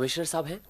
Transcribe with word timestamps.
Commissioner 0.00 0.24
साहब 0.24 0.46
हैं? 0.46 0.60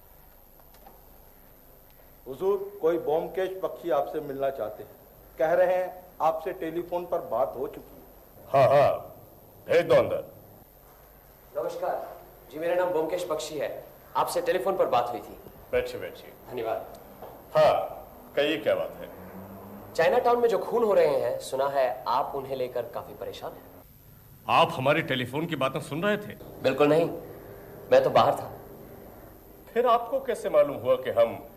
हुजूर 2.27 2.79
कोई 2.81 2.97
बोमकेश 2.99 3.49
पक्षी 3.63 3.89
आपसे 3.89 4.19
मिलना 4.21 4.49
चाहते 4.49 4.83
हैं। 4.83 4.91
कह 5.39 5.53
रहे 5.53 5.75
हैं 5.75 6.03
आपसे 6.21 6.53
टेलीफोन 6.53 7.05
पर 7.05 7.21
बात 7.27 7.53
हो 7.57 7.67
चुकी 7.67 7.95
है। 7.95 8.47
हाँ 8.53 8.67
हाँ 8.73 8.91
भेज 9.67 9.85
दो 9.85 9.95
अंदर। 9.95 10.25
नमस्कार। 11.57 11.95
जी 12.51 12.59
मेरा 12.59 12.75
नाम 12.75 12.91
बोमकेश 12.93 13.27
बख्शी 13.31 13.57
है। 13.59 13.71
आपसे 14.15 14.41
टेलीफोन 14.41 14.77
पर 14.77 14.85
बात 14.89 15.09
हुई 15.11 15.19
थी। 15.19 15.39
बैठिए 15.71 16.01
बैठिए। 16.01 16.33
धन्यवाद। 16.51 16.99
हाँ 17.55 17.73
कहिए 18.35 18.57
क्या 18.57 18.75
बात 18.75 18.97
है? 18.99 19.09
चाइना 19.95 20.17
टाउन 20.19 20.41
में 20.41 20.49
जो 20.49 20.57
खून 20.59 20.83
हो 20.83 20.93
रहे 20.93 21.19
हैं 21.19 21.37
सुना 21.49 21.67
है 21.69 21.89
आप 22.09 22.33
उन्हें 22.35 22.55
लेकर 22.55 22.91
काफ़ी 22.93 23.13
परेशान 23.15 23.51
हैं। 23.51 23.69
आप 24.49 24.71
हमारी 24.73 25.01
टेलीफोन 25.01 25.45
की 25.45 25.55
बातें 25.55 25.79
सुन 25.81 26.03
रहे 26.03 26.17
थे? 26.17 26.35
बिल्कुल 26.63 26.87
नहीं। 26.87 27.09
मैं 27.91 28.03
तो 28.03 28.09
बाहर 28.09 28.35
था। 28.35 28.57
फिर 29.73 29.85
आपको 29.85 30.19
कैसे 30.19 30.49
मालूम 30.49 30.77
हुआ 30.77 30.95
कि 30.95 31.09
हम 31.09 31.47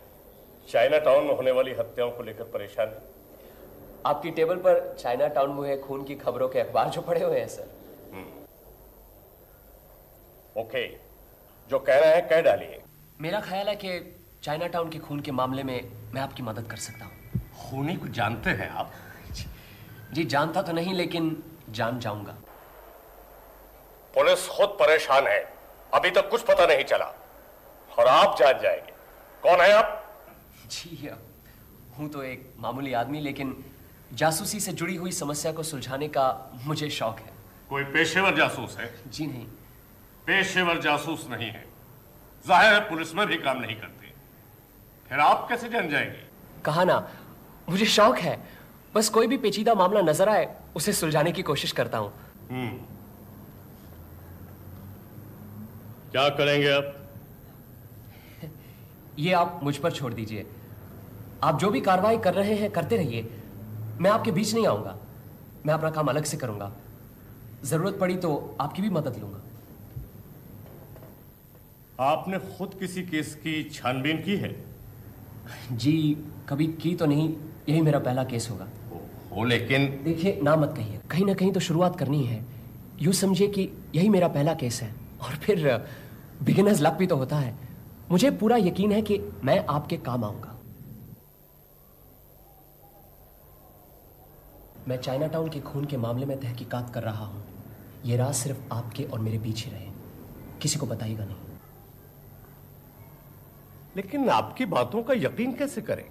चाइना 0.71 0.99
टाउन 0.99 1.25
में 1.25 1.35
होने 1.37 1.51
वाली 1.51 1.73
हत्याओं 1.73 2.11
को 2.11 2.23
लेकर 2.23 2.45
परेशान 2.45 2.89
हैं? 2.89 3.03
आपकी 4.07 4.31
टेबल 4.31 4.57
पर 4.57 4.97
चाइना 4.99 5.29
टाउन 5.29 5.51
में 5.51 5.57
हुए 5.57 5.77
खून 5.77 6.05
की 6.05 6.15
खबरों 6.15 6.49
के 6.49 6.61
अखबार 6.61 6.89
जो 6.89 7.01
पड़े 7.01 7.23
हुए 7.23 7.41
हैं 7.41 7.49
सर। 7.49 7.69
ओके। 10.61 10.87
जो 11.71 11.79
कह 11.79 11.99
रहे 11.99 12.15
हैं 12.15 12.29
कह 12.29 12.41
डालिए। 12.41 12.83
मेरा 13.21 13.41
ख्याल 13.41 13.69
है 13.69 13.77
कि 13.77 14.17
चाइना 14.43 14.67
टाउन 14.67 14.91
के 14.91 14.99
खून 14.99 15.21
के 15.21 15.31
मामले 15.31 15.63
में 15.63 15.91
मैं 16.15 16.23
आपकी 16.23 16.43
मदद 16.43 16.71
कर 16.71 16.77
सकता 16.77 17.05
हूँ। 17.05 17.41
खूनी 17.41 17.97
को 17.97 18.09
जानते 18.09 18.51
हैं 18.51 18.69
आप। 18.71 18.93
जी 20.13 20.25
जानता 20.25 20.63
तो 20.63 20.73
नहीं 20.73 20.95
लेकिन 20.95 21.43
जान 21.71 21.99
जाऊँगा। 21.99 22.37
पुलिस 24.15 24.49
खुद 24.49 24.69
परेशान 24.69 25.27
है। 25.27 25.53
अभी 25.95 26.11
तक 26.11 26.31
कुछ 26.31 26.43
पता 26.43 26.67
नहीं 26.67 26.85
चला। 26.85 27.13
और 27.99 28.07
आप 28.07 28.37
जान 28.39 28.61
जाएँगे। 28.63 28.93
कौन 29.43 29.61
है 29.61 29.73
आप? 29.73 30.01
जी 30.71 31.11
हूँ 31.99 32.09
तो 32.09 32.23
एक 32.23 32.53
मामूली 32.59 32.93
आदमी 32.93 33.21
लेकिन 33.21 33.57
जासूसी 34.13 34.61
से 34.61 34.73
जुड़ी 34.73 34.97
हुई 34.97 35.13
समस्या 35.13 35.53
को 35.53 35.63
सुलझाने 35.63 36.09
का 36.09 36.25
मुझे 36.65 36.89
शौक 36.91 37.19
है। 37.19 37.33
कोई 37.69 37.85
पेशेवर 37.85 38.35
जासूस 38.37 38.77
है? 38.79 38.91
जी 39.09 39.27
नहीं। 39.27 39.47
पेशेवर 40.27 40.81
जासूस 40.81 41.27
नहीं 41.31 41.49
है। 41.49 41.65
ज़ाहिर 42.45 42.73
है 42.75 42.81
पुलिस 42.81 43.15
में 43.15 43.27
भी 43.27 43.37
काम 43.37 43.61
नहीं 43.61 43.77
करते। 43.77 44.13
फिर 45.09 45.21
आप 45.21 45.47
कैसे 45.49 45.69
जान 45.69 45.89
जाएँगे? 45.89 46.27
कहा 46.65 46.85
ना 46.85 46.97
मुझे 47.69 47.87
शौक 47.87 48.19
है। 48.19 48.37
बस 48.95 49.09
कोई 49.09 49.27
भी 49.27 49.37
पेचीदा 49.37 49.75
मामला 49.75 50.01
नज़र 50.01 50.29
आए 50.29 50.49
उसे 50.77 50.93
सुलझाने 50.93 51.33
की 51.33 51.43
कोशिश 51.43 51.73
करता 51.73 51.99
हूँ। 51.99 52.13
क्या 56.13 56.29
करेंगे 56.31 56.71
आप 56.71 56.95
ये 59.19 59.33
आप 59.33 59.61
मुझ 59.63 59.77
पर 59.77 59.93
छोड़ 59.93 60.15
दीजिए। 60.15 60.47
आप 61.43 61.59
जो 61.61 61.71
भी 61.71 61.81
कार्रवाई 61.81 62.19
कर 62.19 62.35
रहे 62.35 62.55
हैं 62.55 62.71
करते 62.71 62.97
रहिए। 62.97 63.29
मैं 64.01 64.11
आपके 64.11 64.31
बीच 64.31 64.55
नहीं 64.55 64.67
आऊँगा। 64.67 64.99
मैं 65.67 65.75
अपना 65.75 65.91
काम 65.91 66.07
अलग 66.07 66.25
से 66.25 66.37
करूँगा। 66.37 66.73
ज़रूरत 67.65 67.99
पड़ी 68.01 68.17
तो 68.17 68.57
आपकी 68.61 68.83
भी 68.83 68.91
मदद 68.91 69.19
लूँगा। 69.19 69.41
आपने 72.01 72.39
खुद 72.39 72.75
किसी 72.81 73.03
केस 73.03 73.35
की 73.35 73.63
छानबीन 73.65 74.17
की 74.17 74.37
है? 74.37 74.65
जी 75.73 76.17
कभी 76.49 76.67
की 76.67 76.95
तो 76.95 77.07
नहीं। 77.07 77.29
यही 77.69 77.81
मेरा 77.81 77.99
पहला 77.99 78.25
केस 78.25 78.49
होगा। 78.51 78.69
हो 79.37 79.45
लेकिन 79.45 80.01
देखिए 80.05 80.41
ना 80.43 80.57
मत 80.57 80.75
कहिए। 80.77 81.01
कहीं 81.11 81.25
ना 81.27 81.35
कहीं 81.35 81.53
तो 81.53 81.61
शुरुआत 81.61 81.99
करनी 81.99 82.23
है। 82.25 82.45
यूँ 83.03 83.13
समझिए 83.13 83.49
कि 83.49 83.69
यही 83.95 84.09
मेरा 84.09 84.29
पहला 84.29 84.55
केस 84.55 84.83
है। 84.83 84.95
और 85.23 85.37
फिर 85.37 85.87
बिगिनर्स 86.43 86.81
लक 86.81 86.93
भी 86.93 87.07
तो 87.07 87.17
होता 87.17 87.37
है। 87.37 87.74
मुझे 88.11 88.31
पूरा 88.31 88.57
यकीन 88.57 88.93
है 88.93 89.03
कि 89.03 89.21
मैं 89.45 89.67
आपके 89.67 89.97
काम 89.97 90.25
आऊँगा। 90.25 90.59
मैं 94.89 94.97
चाइना 94.97 95.27
टाउन 95.27 95.49
के 95.49 95.61
खून 95.61 95.85
के 95.85 95.97
मामले 95.97 96.27
में 96.27 96.41
तहकीकात 96.41 96.91
कर 96.91 97.03
रहा 97.03 97.25
हूँ। 97.25 97.45
यह 98.05 98.17
राज 98.17 98.35
सिर्फ़ 98.35 98.75
आपके 98.75 99.05
और 99.05 99.19
मेरे 99.19 99.39
बीच 99.39 99.65
ही 99.65 99.73
रहे। 99.73 99.91
किसी 100.63 100.79
को 100.79 100.87
बताइएगा 100.87 101.25
नहीं। 101.25 101.37
लेकिन 103.97 104.29
आपकी 104.29 104.67
बातों 104.67 105.03
का 105.03 105.15
यकीन 105.15 105.53
कैसे 105.53 105.83
करें? 105.83 106.05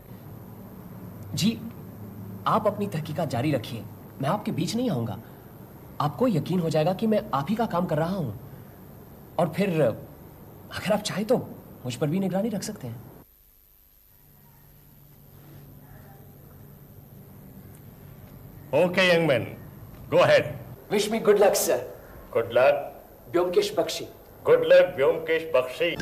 जी 1.33 1.61
आप 2.47 2.67
अपनी 2.67 2.87
तहकीकात 2.87 3.29
जारी 3.29 3.51
रखिए। 3.51 3.85
मैं 4.21 4.29
आपके 4.29 4.51
बीच 4.51 4.75
नहीं 4.75 4.89
आऊँगा। 4.89 5.19
आपको 6.01 6.27
यकीन 6.27 6.59
हो 6.59 6.69
जाएगा 6.69 6.93
कि 6.93 7.07
मैं 7.07 7.29
आप 7.33 7.45
ही 7.49 7.55
का 7.55 7.65
काम 7.65 7.85
कर 7.85 7.97
रहा 7.97 8.15
हूँ। 8.15 8.39
और 9.39 9.49
फिर 9.49 9.81
अगर 9.81 10.93
आप 10.93 10.99
चाहें 10.99 11.25
तो 11.25 11.49
मुझ 11.85 11.95
पर 11.95 12.07
भी 12.07 12.19
निगरानी 12.19 12.49
रख 12.49 12.63
सकते 12.63 12.87
हैं। 12.87 13.11
Okay 18.83 19.07
young 19.07 19.27
man 19.27 19.43
go 20.11 20.23
ahead 20.25 20.45
wish 20.91 21.11
me 21.11 21.19
good 21.27 21.39
luck 21.39 21.55
sir 21.55 21.85
good 22.33 22.53
luck 22.53 22.89
Byomkesh 23.31 23.73
Bakshi 23.77 24.05
good 24.45 24.65
luck 24.67 24.93
Vyomkesh 24.95 25.49
Bakshi 25.55 25.95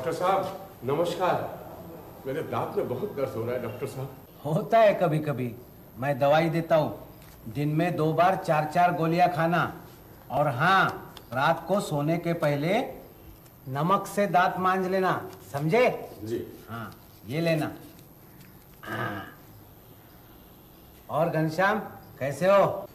doctor 0.00 0.12
साहब 0.12 0.68
नमस्कार। 0.84 2.22
मेरे 2.26 2.42
दांत 2.42 2.76
में 2.76 2.88
बहुत 2.88 3.10
दर्द 3.16 3.34
हो 3.36 3.44
रहा 3.44 3.54
है 3.54 3.62
डॉक्टर 3.62 3.86
साहब। 3.86 4.14
होता 4.44 4.78
है 4.78 4.94
कभी 4.94 5.18
कभी 5.18 5.50
मैं 5.98 6.18
दवाई 6.18 6.48
देता 6.50 6.76
हूँ। 6.76 7.52
दिन 7.54 7.68
में 7.68 7.96
दो 7.96 8.12
बार 8.12 8.36
चार 8.36 8.70
चार 8.74 8.92
गोलियाँ 8.96 9.28
खाना। 9.34 9.60
और 10.30 10.48
हाँ 10.48 11.14
रात 11.32 11.64
को 11.68 11.80
सोने 11.80 12.16
के 12.18 12.32
पहले 12.32 12.80
नमक 13.68 14.06
से 14.06 14.26
दांत 14.28 14.56
मांज 14.58 14.86
लेना। 14.86 15.12
समझे? 15.52 15.88
जी। 16.24 16.46
हाँ 16.68 16.90
ये 17.26 17.40
लेना। 17.40 17.70
हाँ। 18.84 19.24
और 21.10 21.28
घनश्याम 21.28 21.78
कैसे 22.18 22.46
हो? 22.46 22.86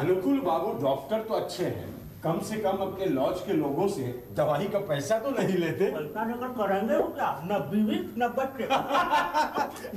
अनुकूल 0.00 0.40
बाबू 0.40 0.72
डॉक्टर 0.82 1.22
तो 1.22 1.34
अच्छे 1.34 1.64
हैं। 1.64 1.88
कम 2.24 2.38
से 2.40 2.56
कम 2.56 2.76
अपने 2.76 3.06
लॉज 3.06 3.40
के 3.40 3.52
लोगों 3.52 3.88
से 3.88 4.02
दवाई 4.36 4.68
का 4.68 4.78
पैसा 4.78 5.18
तो 5.18 5.30
नहीं 5.30 5.56
लेते। 5.58 5.90
करेंगे 5.90 6.96
वो 6.96 7.02
क्या? 7.02 7.30
न 7.44 7.58
बीवी 7.70 7.98
न 8.18 8.28
बच्चे। 8.28 8.64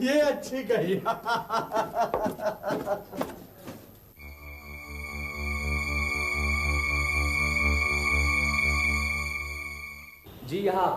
ये 0.05 0.19
अच्छी 0.21 0.63
कही। 0.63 1.01
जी 10.49 10.57
यहाँ 10.57 10.89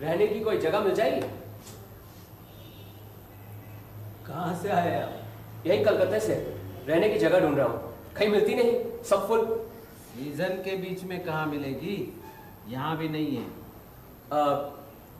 रहने 0.00 0.26
की 0.26 0.40
कोई 0.40 0.58
जगह 0.58 0.80
मिल 0.80 0.94
जाएगी? 0.94 1.20
कहाँ 4.26 4.54
से 4.62 4.68
आए 4.68 5.00
आप? 5.02 5.12
यही 5.66 5.84
कलकत्ते 5.84 6.20
से। 6.20 6.34
रहने 6.88 7.08
की 7.08 7.18
जगह 7.18 7.40
ढूंढ 7.40 7.56
रहा 7.56 7.66
हूँ। 7.66 7.91
कहीं 8.16 8.28
मिलती 8.28 8.54
नहीं 8.54 9.02
सब 9.10 9.26
फुल 9.28 9.44
सीज़न 10.14 10.56
के 10.64 10.76
बीच 10.76 11.02
में 11.04 11.22
कहाँ 11.24 11.46
मिलेगी? 11.46 11.96
यहाँ 12.68 12.96
भी 12.96 13.08
नहीं 13.08 13.36
है। 13.36 13.46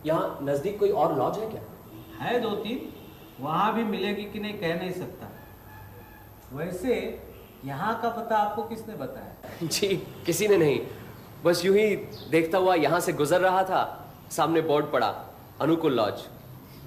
यहाँ 0.06 0.39
नज़दीक 0.43 0.79
कोई 0.79 0.91
और 0.91 1.17
लॉज 1.19 1.39
है 1.39 1.49
क्या? 1.50 1.62
है 2.21 2.41
दो 2.41 2.50
तीन। 2.56 2.93
वहाँ 3.41 3.73
भी 3.75 3.85
मिलेगी 3.85 4.25
कि 4.33 4.41
नहीं 4.41 4.59
कह 4.59 4.75
नहीं 4.79 4.91
सकता। 4.93 5.29
वैसे 6.53 6.94
यहाँ 7.65 8.00
का 8.03 8.09
पता 8.11 8.37
आपको 8.37 8.62
किसने 8.62 8.95
बताया? 8.97 9.67
जी 9.67 9.88
किसी 10.27 10.49
ने 10.49 10.56
नहीं। 10.56 10.81
बस 11.45 11.65
यूँ 11.65 11.77
ही 11.77 11.97
देखता 12.31 12.59
हुआ 12.59 12.75
यहाँ 12.75 13.00
से 13.00 13.12
गुजर 13.12 13.41
रहा 13.41 13.62
था। 13.65 13.83
सामने 14.31 14.61
बोर्ड 14.61 14.91
पड़ा 14.93 15.09
अनुकूल 15.61 15.95
लॉज 15.95 16.27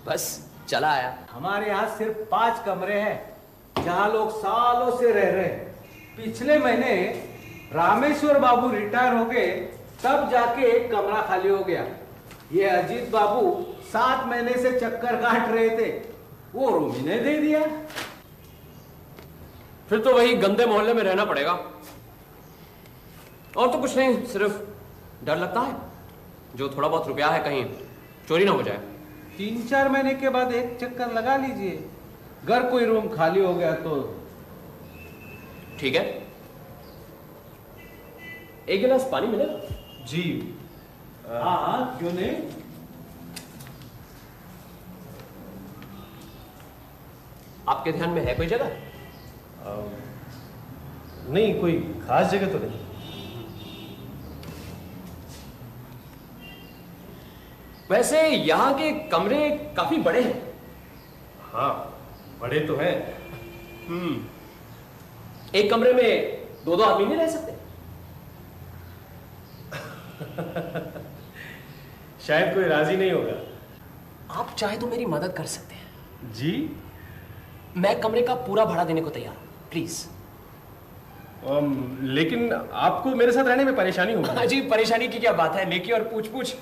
बस 0.07 0.23
चला 0.69 0.91
आया। 0.91 1.17
हमारे 1.31 1.67
यहाँ 1.69 1.95
सिर्फ़ 1.97 2.17
पाँच 2.31 2.63
कमरे 2.65 2.99
हैं 3.01 3.83
जहाँ 3.85 4.11
लोग 4.13 4.29
सालों 4.41 4.97
से 4.97 5.11
रह 5.11 5.29
रहे 5.31 5.45
हैं। 5.45 5.74
पिछले 6.17 6.57
महीने 6.59 6.93
रामेश्वर 7.73 8.39
बाबू 8.39 8.69
रिटायर 8.71 9.13
हो 9.13 9.25
गए 9.25 9.47
तब 10.03 10.29
जाके 10.31 10.61
एक 10.61 10.91
कमरा 10.91 11.21
खाली 11.21 11.49
हो 11.49 11.57
गया। 11.57 11.85
ये 12.53 12.69
अजीत 12.69 13.09
बाबू 13.09 13.65
सात 13.83 14.25
महीने 14.27 14.53
से 14.53 14.79
चक्कर 14.79 15.15
काट 15.15 15.49
रहे 15.49 15.69
थे। 15.69 15.89
वो 16.55 16.69
रूम 16.69 16.95
इन्हें 16.95 17.23
दे 17.23 17.37
दिया। 17.37 17.59
फिर 19.89 19.99
तो 19.99 20.13
वही 20.13 20.35
गंदे 20.35 20.65
मोहल्ले 20.65 20.93
में 20.93 21.03
रहना 21.03 21.25
पड़ेगा। 21.25 21.51
और 23.57 23.71
तो 23.71 23.77
कुछ 23.77 23.97
नहीं 23.97 24.25
सिर्फ़ 24.25 24.59
डर 25.25 25.37
लगता 25.37 25.59
है। 25.59 25.75
जो 26.55 26.69
थोड़ा 26.69 26.87
बहुत 26.87 27.07
रुपया 27.07 27.27
है 27.27 27.43
कहीं 27.43 27.65
चोरी 28.27 28.45
ना 28.45 28.51
हो 28.51 28.61
जाए। 28.63 28.77
तीन 29.37 29.67
चार 29.67 29.89
महीने 29.89 30.13
के 30.13 30.29
बाद 30.29 30.53
एक 30.53 30.77
चक्कर 30.81 31.11
लगा 31.13 31.37
लीजिए। 31.37 31.71
अगर 32.43 32.69
कोई 32.71 32.85
रूम 32.85 33.07
खाली 33.07 33.41
हो 33.41 33.53
गया 33.53 33.71
तो 33.71 34.14
ठीक 35.79 35.95
है? 35.95 36.03
एक 38.69 38.81
गिलास 38.81 39.07
पानी 39.11 39.27
मिलेगा 39.27 40.05
जी। 40.05 40.23
हाँ 41.27 41.57
हाँ 41.61 41.97
क्यों 41.99 42.11
नहीं? 42.11 42.31
आपके 47.69 47.91
ध्यान 47.91 48.09
में 48.09 48.21
है 48.25 48.35
कोई 48.35 48.47
जगह? 48.47 48.71
नहीं 51.33 51.59
कोई 51.59 51.77
खास 52.07 52.31
जगह 52.31 52.51
तो 52.51 52.59
नहीं। 52.59 52.83
वैसे 57.91 58.27
यहाँ 58.27 58.73
के 58.73 58.91
कमरे 59.09 59.49
काफ़ी 59.77 59.97
बड़े 59.97 60.21
हैं। 60.21 60.41
हाँ 61.51 61.73
बड़े 62.41 62.59
तो 62.59 62.75
हैं। 62.75 62.93
एक 65.55 65.71
कमरे 65.71 65.93
में 65.93 66.37
दो 66.65 66.75
दो 66.75 66.83
आदमी 66.83 67.05
नहीं 67.05 67.17
रह 67.17 67.27
सकते। 67.27 67.55
शायद 72.27 72.53
कोई 72.53 72.63
राज़ी 72.63 72.97
नहीं 72.97 73.11
होगा। 73.11 73.41
आप 74.39 74.55
चाहे 74.57 74.77
तो 74.77 74.87
मेरी 74.87 75.05
मदद 75.05 75.33
कर 75.33 75.45
सकते 75.45 75.75
हैं। 75.75 75.87
जी? 76.33 76.75
मैं 77.77 78.01
कमरे 78.01 78.21
का 78.21 78.35
पूरा 78.35 78.65
भाड़ा 78.65 78.83
देने 78.83 79.01
को 79.01 79.09
तैयार 79.09 79.35
हूँ 79.35 79.47
प्लीज़। 79.71 80.05
अम, 81.47 81.97
लेकिन 82.01 82.69
आपको 82.73 83.09
मेरे 83.09 83.31
साथ 83.31 83.45
रहने 83.45 83.63
में 83.63 83.75
परेशानी 83.75 84.13
होगी। 84.13 84.47
जी 84.47 84.61
परेशानी 84.61 85.07
की 85.07 85.19
क्या 85.19 85.33
बात 85.33 85.55
है? 85.55 85.69
लेकी 85.69 85.91
और 85.91 86.03
पूछ 86.03 86.27
पूछ 86.27 86.55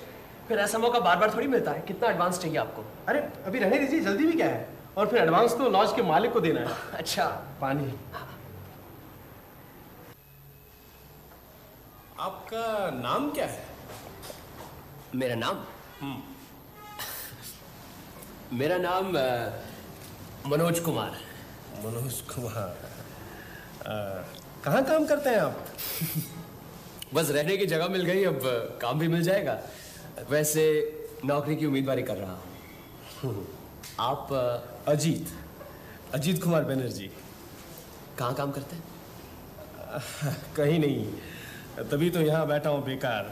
फिर 0.48 0.58
ऐसा 0.58 0.78
मौका 0.78 1.00
बार 1.00 1.16
बार 1.16 1.34
थोड़ी 1.34 1.46
मिलता 1.46 1.70
है। 1.70 1.80
कितना 1.80 2.08
एडवांस 2.08 2.38
चाहिए 2.38 2.56
आपको? 2.56 2.84
अरे 3.08 3.28
अभी 3.46 3.58
रहने 3.58 3.78
दीजिए 3.78 4.00
जल्दी 4.00 4.26
भी 4.26 4.32
क्या 4.32 4.46
है? 4.46 4.68
और 4.96 5.06
फिर 5.06 5.18
एडवांस 5.18 5.58
तो 5.58 5.70
लॉज 5.70 5.92
के 5.92 6.02
मालिक 6.02 6.32
को 6.32 6.40
देना 6.40 6.60
है। 6.60 6.66
अच्छा। 6.94 7.42
पानी। 7.60 7.94
आपका 12.54 12.90
नाम 13.00 13.30
क्या 13.30 13.46
है? 13.46 13.62
मेरा 15.14 15.34
नाम? 15.34 15.64
मेरा 18.52 18.76
नाम 18.78 19.06
मनोज 20.46 20.80
कुमार 20.80 21.16
मनोज 21.84 22.20
कुमार। 22.30 22.76
कहाँ 24.64 24.84
काम 24.84 25.06
करते 25.06 25.30
हैं 25.30 25.38
आप? 25.38 25.66
बस 27.14 27.30
रहने 27.30 27.56
की 27.56 27.66
जगह 27.66 27.88
मिल 27.88 28.04
गई 28.04 28.24
अब 28.24 28.40
काम 28.82 28.98
भी 28.98 29.08
मिल 29.08 29.22
जाएगा। 29.22 29.58
वैसे 30.30 30.64
नौकरी 31.24 31.56
की 31.56 31.66
उम्मीदवारी 31.66 32.02
कर 32.02 32.16
रहा 32.16 32.38
हूँ। 33.22 33.46
आप 34.00 34.32
अजीत। 34.88 35.34
अजीत 36.14 36.42
कुमार 36.42 36.64
बनर्जी। 36.64 37.10
कहाँ 38.18 38.34
काम 38.34 38.50
करते 38.52 38.76
हैं? 38.76 38.82
कहीं 40.56 40.78
नहीं। 40.78 41.33
तभी 41.74 42.08
तो 42.10 42.20
यहाँ 42.20 42.46
बैठा 42.46 42.70
हूँ 42.70 42.84
बेकार। 42.84 43.30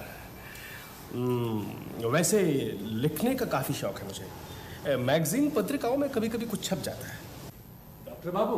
हम्म, 1.12 2.08
वैसे 2.10 2.40
लिखने 2.82 3.34
का 3.34 3.46
काफ़ी 3.46 3.74
शौक 3.74 3.98
है 3.98 4.06
मुझे। 4.06 4.96
मैगजीन 4.98 5.50
पत्रिकाओं 5.50 5.96
में 5.96 6.08
कभी 6.10 6.28
कभी 6.28 6.46
कुछ 6.46 6.64
छप 6.64 6.78
जाता 6.84 7.06
है। 7.06 7.18
डॉक्टर 8.06 8.30
बाबू 8.30 8.56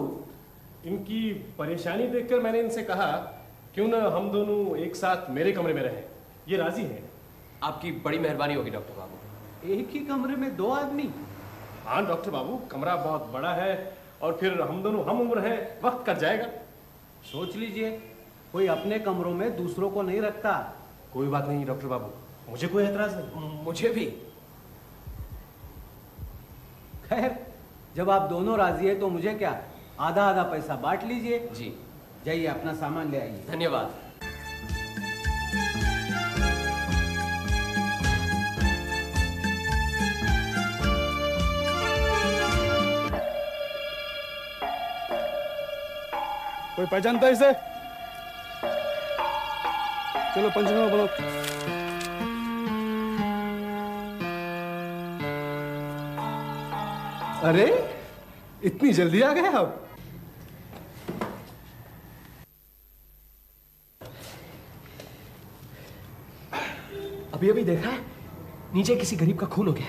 इनकी 0.87 1.21
परेशानी 1.59 2.07
देखकर 2.07 2.41
मैंने 2.41 2.61
इनसे 2.61 2.83
कहा 2.83 3.11
क्यों 3.75 3.89
ना 3.89 3.99
हम 4.17 4.31
दोनों 4.33 4.77
एक 4.77 4.97
साथ 4.97 5.31
मेरे 5.31 5.53
कमरे 5.53 5.75
में 5.75 5.83
रहें? 5.83 6.03
ये 6.49 6.57
राज़ी 6.57 6.83
हैं। 6.83 7.03
आपकी 7.63 7.93
बड़ी 8.05 8.19
मेहरबानी 8.19 8.55
होगी 8.55 8.71
डॉक्टर 8.71 8.99
बाबू। 8.99 9.73
एक 9.75 9.91
ही 9.91 10.01
कमरे 10.07 10.37
में 10.37 10.57
दो 10.57 10.71
आदमी? 10.71 11.11
हाँ 11.87 12.07
डॉक्टर 12.07 12.31
बाबू 12.31 12.57
कमरा 12.71 12.97
बहुत 12.97 13.31
बड़ा 13.33 13.53
है 13.55 13.97
और 14.23 14.37
फिर 14.41 14.61
हम 14.61 14.83
दोनों 14.83 15.05
हम 15.05 15.21
उम्र 15.21 15.47
हैं 15.47 15.57
वक्त 15.83 16.07
कट 16.07 16.19
जाएगा। 16.19 16.47
सोच 17.33 17.57
लीजिए। 17.57 17.91
कोई 18.55 18.67
अपने 18.67 18.99
कमरों 18.99 19.35
में 19.35 19.57
दूसरों 19.57 19.91
को 19.91 20.03
नहीं 20.03 20.21
रखता। 20.21 20.73
कोई 21.13 21.29
बात 21.29 21.49
नहीं 21.49 21.67
डॉक्टर 21.67 21.87
बाबू। 21.87 22.11
मुझे 22.51 22.69
कोई 22.69 22.85
एतराज़ 22.85 23.15
नहीं। 23.17 23.63
मुझे 23.63 23.89
भी। 23.89 24.05
खैर 27.09 27.47
जब 27.97 28.11
आप 28.11 28.23
दोनों 28.23 28.59
राज़ी 28.59 28.89
है 28.89 28.95
तो 29.01 29.09
मुझे 29.09 29.35
क्या? 29.35 29.63
आधा 30.01 30.25
आधा 30.25 30.43
पैसा 30.43 30.77
बांट 30.77 31.03
लीजिए। 31.05 31.39
जी। 31.49 31.75
जाइए 32.27 32.47
अपना 32.47 32.75
सामान 32.75 33.11
ले 33.11 33.21
आइए। 33.21 33.45
धन्यवाद। 33.51 33.95
कोई 46.77 46.87
पहचानता 46.87 47.27
है 47.27 47.33
इसे? 47.33 47.74
चलो 50.35 50.49
पंचनामा 50.51 50.87
बोलो 50.89 51.07
अरे 57.49 57.67
इतनी 58.65 58.93
जल्दी 58.93 59.21
आ 59.23 59.33
गए 59.33 59.49
आप। 59.53 59.81
अभी 67.35 67.51
अभी 67.51 67.65
देखा 67.65 67.91
है 67.91 67.99
नीचे 68.75 68.97
किसी 68.97 69.17
गरीब 69.17 69.39
का 69.39 69.47
खून 69.47 69.67
हो 69.67 69.73
गया। 69.73 69.87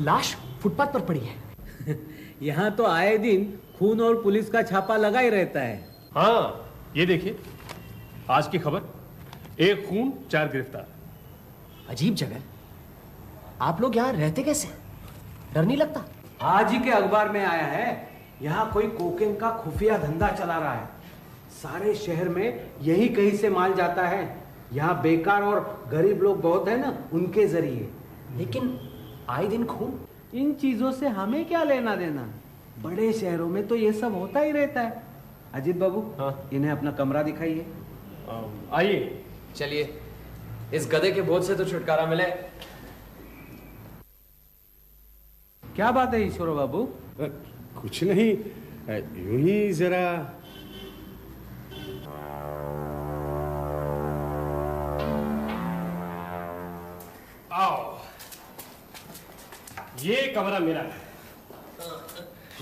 लाश 0.00 0.34
फुटपाथ 0.62 0.92
पर 0.94 1.00
पड़ी 1.00 1.20
है। 1.20 1.98
यहाँ 2.42 2.70
तो 2.76 2.86
आए 2.86 3.16
दिन 3.18 3.52
खून 3.78 4.00
और 4.00 4.22
पुलिस 4.22 4.50
का 4.50 4.62
छापा 4.62 4.96
लगा 4.96 5.20
ही 5.20 5.30
रहता 5.30 5.60
है। 5.60 5.76
हाँ 6.14 6.92
ये 6.96 7.06
देखिए 7.06 7.38
आज 8.30 8.48
की 8.48 8.58
खबर। 8.58 8.93
एक 9.60 9.84
खून 9.88 10.12
चार 10.30 10.48
गिरफ़्तार। 10.48 10.86
अजीब 11.90 12.14
जगह। 12.14 12.40
आप 13.60 13.80
लोग 13.80 13.96
यहाँ 13.96 14.12
रहते 14.12 14.42
कैसे? 14.42 14.68
डर 15.54 15.64
नहीं 15.64 15.76
लगता? 15.76 16.04
आज 16.42 16.72
ही 16.72 16.78
के 16.78 16.90
अखबार 16.90 17.28
में 17.28 17.44
आया 17.44 17.66
है 17.66 18.08
यहाँ 18.42 18.70
कोई 18.72 18.86
कोकेन 18.88 19.36
का 19.36 19.50
खुफिया 19.50 19.98
धंधा 19.98 20.30
चला 20.30 20.58
रहा 20.58 20.72
है। 20.72 20.88
सारे 21.52 21.94
शहर 21.94 22.28
में 22.28 22.70
यही 22.82 23.08
कहीं 23.08 23.36
से 23.36 23.50
माल 23.50 23.74
जाता 23.74 24.06
है। 24.06 24.44
यहाँ 24.72 25.00
बेकार 25.02 25.42
और 25.42 25.88
गरीब 25.90 26.22
लोग 26.22 26.40
बहुत 26.40 26.68
है 26.68 26.80
ना 26.80 26.96
उनके 27.12 27.46
ज़रिए। 27.46 27.88
लेकिन 28.36 28.78
आए 29.30 29.46
दिन 29.46 29.64
खून? 29.64 29.98
इन 30.34 30.52
चीज़ों 30.52 30.92
से 30.92 31.08
हमें 31.08 31.44
क्या 31.44 31.62
लेना 31.62 31.96
देना? 31.96 32.28
बड़े 32.82 33.12
शहरों 33.12 33.48
में 33.48 33.66
तो 33.68 33.76
ये 33.76 33.92
सब 33.92 34.14
होता 34.14 34.40
ही 34.40 34.52
रहता 34.52 34.80
है। 34.80 35.02
अजीत 35.54 35.76
बाबू 35.76 36.00
हाँ। 36.18 36.48
इन्हें 36.52 36.70
अपना 36.72 36.90
कमरा 36.90 37.22
दिखाइए। 37.22 37.66
आइए। 38.72 39.23
चलिए 39.56 40.00
इस 40.74 40.86
गधे 40.92 41.10
के 41.12 41.22
बोझ 41.22 41.42
से 41.46 41.54
तो 41.54 41.64
छुटकारा 41.64 42.06
मिले। 42.06 42.24
क्या 45.62 45.90
बात 45.90 46.14
है 46.14 46.20
ईश्वर 46.26 46.48
बाबू? 46.56 46.82
कुछ 47.80 48.02
नहीं 48.04 48.30
यूँ 49.24 49.38
ही 49.40 49.72
जरा। 49.72 50.04
आओ 57.54 57.98
ये 60.02 60.26
कमरा 60.34 60.58
मेरा 60.58 60.80
है। 60.80 61.02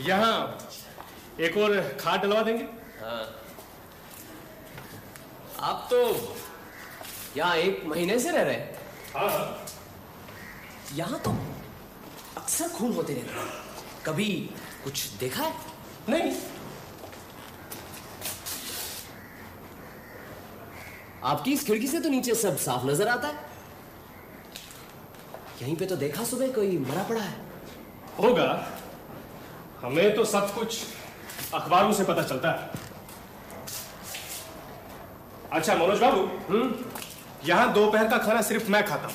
यहाँ 0.07 0.35
एक 1.41 1.57
और 1.57 1.81
खाट 2.01 2.23
डलवा 2.23 2.43
देंगे? 2.43 2.65
आप 5.61 5.89
तो 5.91 5.99
यहाँ 7.37 7.57
एक 7.57 7.85
महीने 7.87 8.19
से 8.19 8.31
रह 8.31 8.43
रहे 8.43 8.55
हैं। 8.55 8.75
हाँ 9.17 9.67
यहाँ 10.95 11.19
तो 11.19 11.31
अक्सर 12.37 12.69
खून 12.69 12.93
होते 12.93 13.15
रहते 13.15 13.41
हैं। 13.41 13.47
कभी 14.07 14.27
कुछ 14.85 15.07
देखा 15.21 15.43
है? 15.43 15.55
नहीं। 16.09 16.33
आपकी 21.25 21.53
इस 21.53 21.67
खिड़की 21.67 21.87
से 21.87 22.01
तो 22.01 22.09
नीचे 22.09 22.35
सब 22.35 22.57
साफ़ 22.57 22.87
नज़र 22.87 23.09
आता 23.09 23.29
है। 23.29 23.51
यहीं 25.63 25.77
पे 25.77 25.87
तो 25.87 25.97
देखा 25.97 26.25
सुबह 26.25 26.53
कोई 26.53 26.79
मरा 26.79 27.03
पड़ा 27.03 27.21
है। 27.21 27.37
होगा। 28.19 28.49
हमें 29.83 30.15
तो 30.15 30.25
सब 30.25 30.55
कुछ 30.55 30.79
अखबारों 31.55 31.93
से 31.93 32.05
पता 32.05 32.23
चलता 32.23 32.51
है। 32.51 32.71
अच्छा 35.53 35.75
मनोज 35.75 36.01
बाबू। 36.01 36.21
हम्म? 36.49 36.92
यहाँ 37.45 37.73
दोपहर 37.75 38.09
का 38.09 38.19
खाना 38.19 38.41
सिर्फ़ 38.43 38.71
मैं 38.71 38.85
खाता 38.87 39.07
हूँ। 39.07 39.15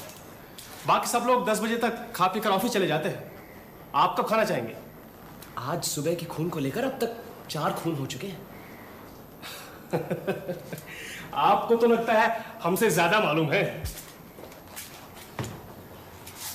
बाकी 0.87 1.07
सब 1.07 1.23
लोग 1.27 1.45
दस 1.49 1.59
बजे 1.61 1.75
तक 1.77 2.11
खा 2.15 2.27
पी 2.27 2.39
कर 2.39 2.49
ऑफ़िस 2.49 2.71
चले 2.71 2.87
जाते 2.87 3.09
हैं। 3.09 3.31
आप 3.95 4.15
कब 4.19 4.27
खाना 4.27 4.43
चाहेंगे? 4.43 4.75
आज 5.59 5.83
सुबह 5.83 6.15
के 6.15 6.25
खून 6.25 6.49
को 6.49 6.59
लेकर 6.59 6.83
अब 6.83 6.97
तक 7.01 7.15
चार 7.49 7.73
खून 7.73 7.95
हो 7.95 8.05
चुके 8.05 8.27
हैं। 8.27 8.45
आपको 11.33 11.75
तो 11.75 11.87
लगता 11.87 12.13
है 12.13 12.45
हमसे 12.63 12.89
ज़्यादा 12.89 13.19
मालूम 13.19 13.51
है। 13.51 13.63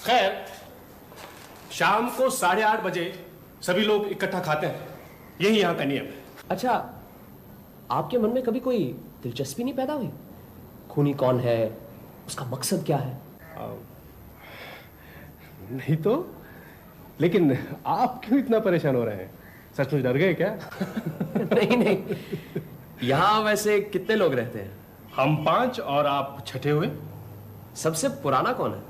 खैर 0.06 0.44
शाम 1.72 2.08
को 2.10 2.28
साढ़े 2.30 2.62
आठ 2.62 2.82
बजे 2.84 3.12
सभी 3.62 3.84
लोग 3.84 4.06
इकट्ठा 4.08 4.40
खाते 4.40 4.66
हैं। 4.66 4.88
यही 5.40 5.60
यहाँ 5.60 5.74
का 5.76 5.84
नियम 5.84 6.04
है। 6.04 6.22
अच्छा 6.50 6.72
आपके 7.90 8.18
मन 8.18 8.30
में 8.30 8.42
कभी 8.42 8.60
कोई 8.60 8.84
दिलचस्पी 9.22 9.64
नहीं 9.64 9.74
पैदा 9.74 9.94
हुई? 9.94 10.10
खूनी 10.92 11.12
कौन 11.14 11.40
है? 11.40 11.76
उसका 12.26 12.44
मकसद 12.44 12.84
क्या 12.86 12.96
है? 12.96 13.20
नहीं 15.70 15.96
तो 15.96 16.34
लेकिन 17.20 17.58
आप 17.86 18.20
क्यों 18.24 18.38
इतना 18.38 18.58
परेशान 18.58 18.96
हो 18.96 19.04
रहे 19.04 19.16
हैं? 19.16 19.30
सचमुच 19.76 20.02
डर 20.02 20.16
गए 20.16 20.34
क्या? 20.34 20.48
नहीं 21.36 21.76
नहीं। 21.76 22.16
यहाँ 23.02 23.40
वैसे 23.40 23.80
कितने 23.80 24.16
लोग 24.16 24.34
रहते 24.34 24.58
हैं? 24.58 24.72
हम 25.16 25.44
पाँच 25.44 25.80
और 25.80 26.06
आप 26.06 26.44
छठे 26.46 26.70
हुए। 26.70 26.90
सबसे 27.76 28.08
पुराना 28.08 28.52
कौन 28.52 28.74
है? 28.74 28.82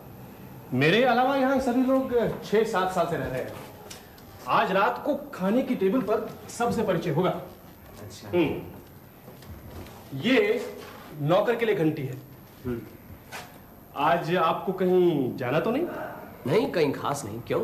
मेरे 0.75 1.05
अलावा 1.05 1.37
यहाँ 1.37 1.61
सभी 1.61 1.83
लोग 1.83 2.13
छह 2.45 2.65
सात 2.65 2.93
साल 2.93 3.07
से 3.07 3.17
रह 3.17 3.25
रहे 3.25 3.41
हैं। 3.41 3.53
आज 4.49 4.73
रात 4.73 5.03
को 5.07 5.15
खाने 5.15 5.63
की 5.63 5.75
टेबल 5.75 6.01
पर 6.01 6.31
सबसे 6.49 6.83
परिचय 6.83 7.11
होगा। 7.11 7.31
अच्छा। 8.03 8.29
हम्म। 8.29 8.61
ये 10.19 10.67
नौकर 11.21 11.57
के 11.57 11.67
लिए 11.67 11.75
घंटी 11.75 12.03
है। 12.03 12.17
आज 13.97 14.35
आपको 14.37 14.73
कहीं 14.73 15.37
जाना 15.37 15.61
तो 15.61 15.71
नहीं? 15.71 15.87
नहीं 16.47 16.71
कहीं 16.73 16.93
खास 16.93 17.25
नहीं 17.25 17.41
क्यों? 17.41 17.61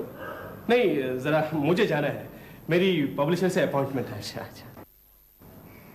नहीं 0.71 1.19
जरा 1.19 1.50
मुझे 1.55 1.87
जाना 1.87 2.07
है। 2.07 2.28
मेरी 2.71 3.07
पब्लिशर 3.19 3.49
से 3.49 3.62
अपॉइंटमेंट 3.62 4.09
है। 4.09 4.17
अच्छा 4.19 4.40
अच्छा। 4.40 4.85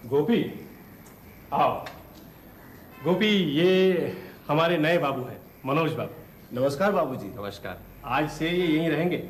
गोपी 0.05 0.69
आओ। 1.53 1.85
गोपी 3.03 3.29
ये 3.59 4.17
हमारे 4.47 4.77
नए 4.77 4.97
बाबू 4.97 5.21
हैं 5.21 5.37
मनोज 5.65 5.93
बाबू। 5.93 6.61
नमस्कार 6.61 6.91
बाबूजी। 6.91 7.27
नमस्कार। 7.27 7.79
आज 8.05 8.29
से 8.29 8.49
ये 8.49 8.67
यहीं 8.67 8.89
रहेंगे। 8.89 9.29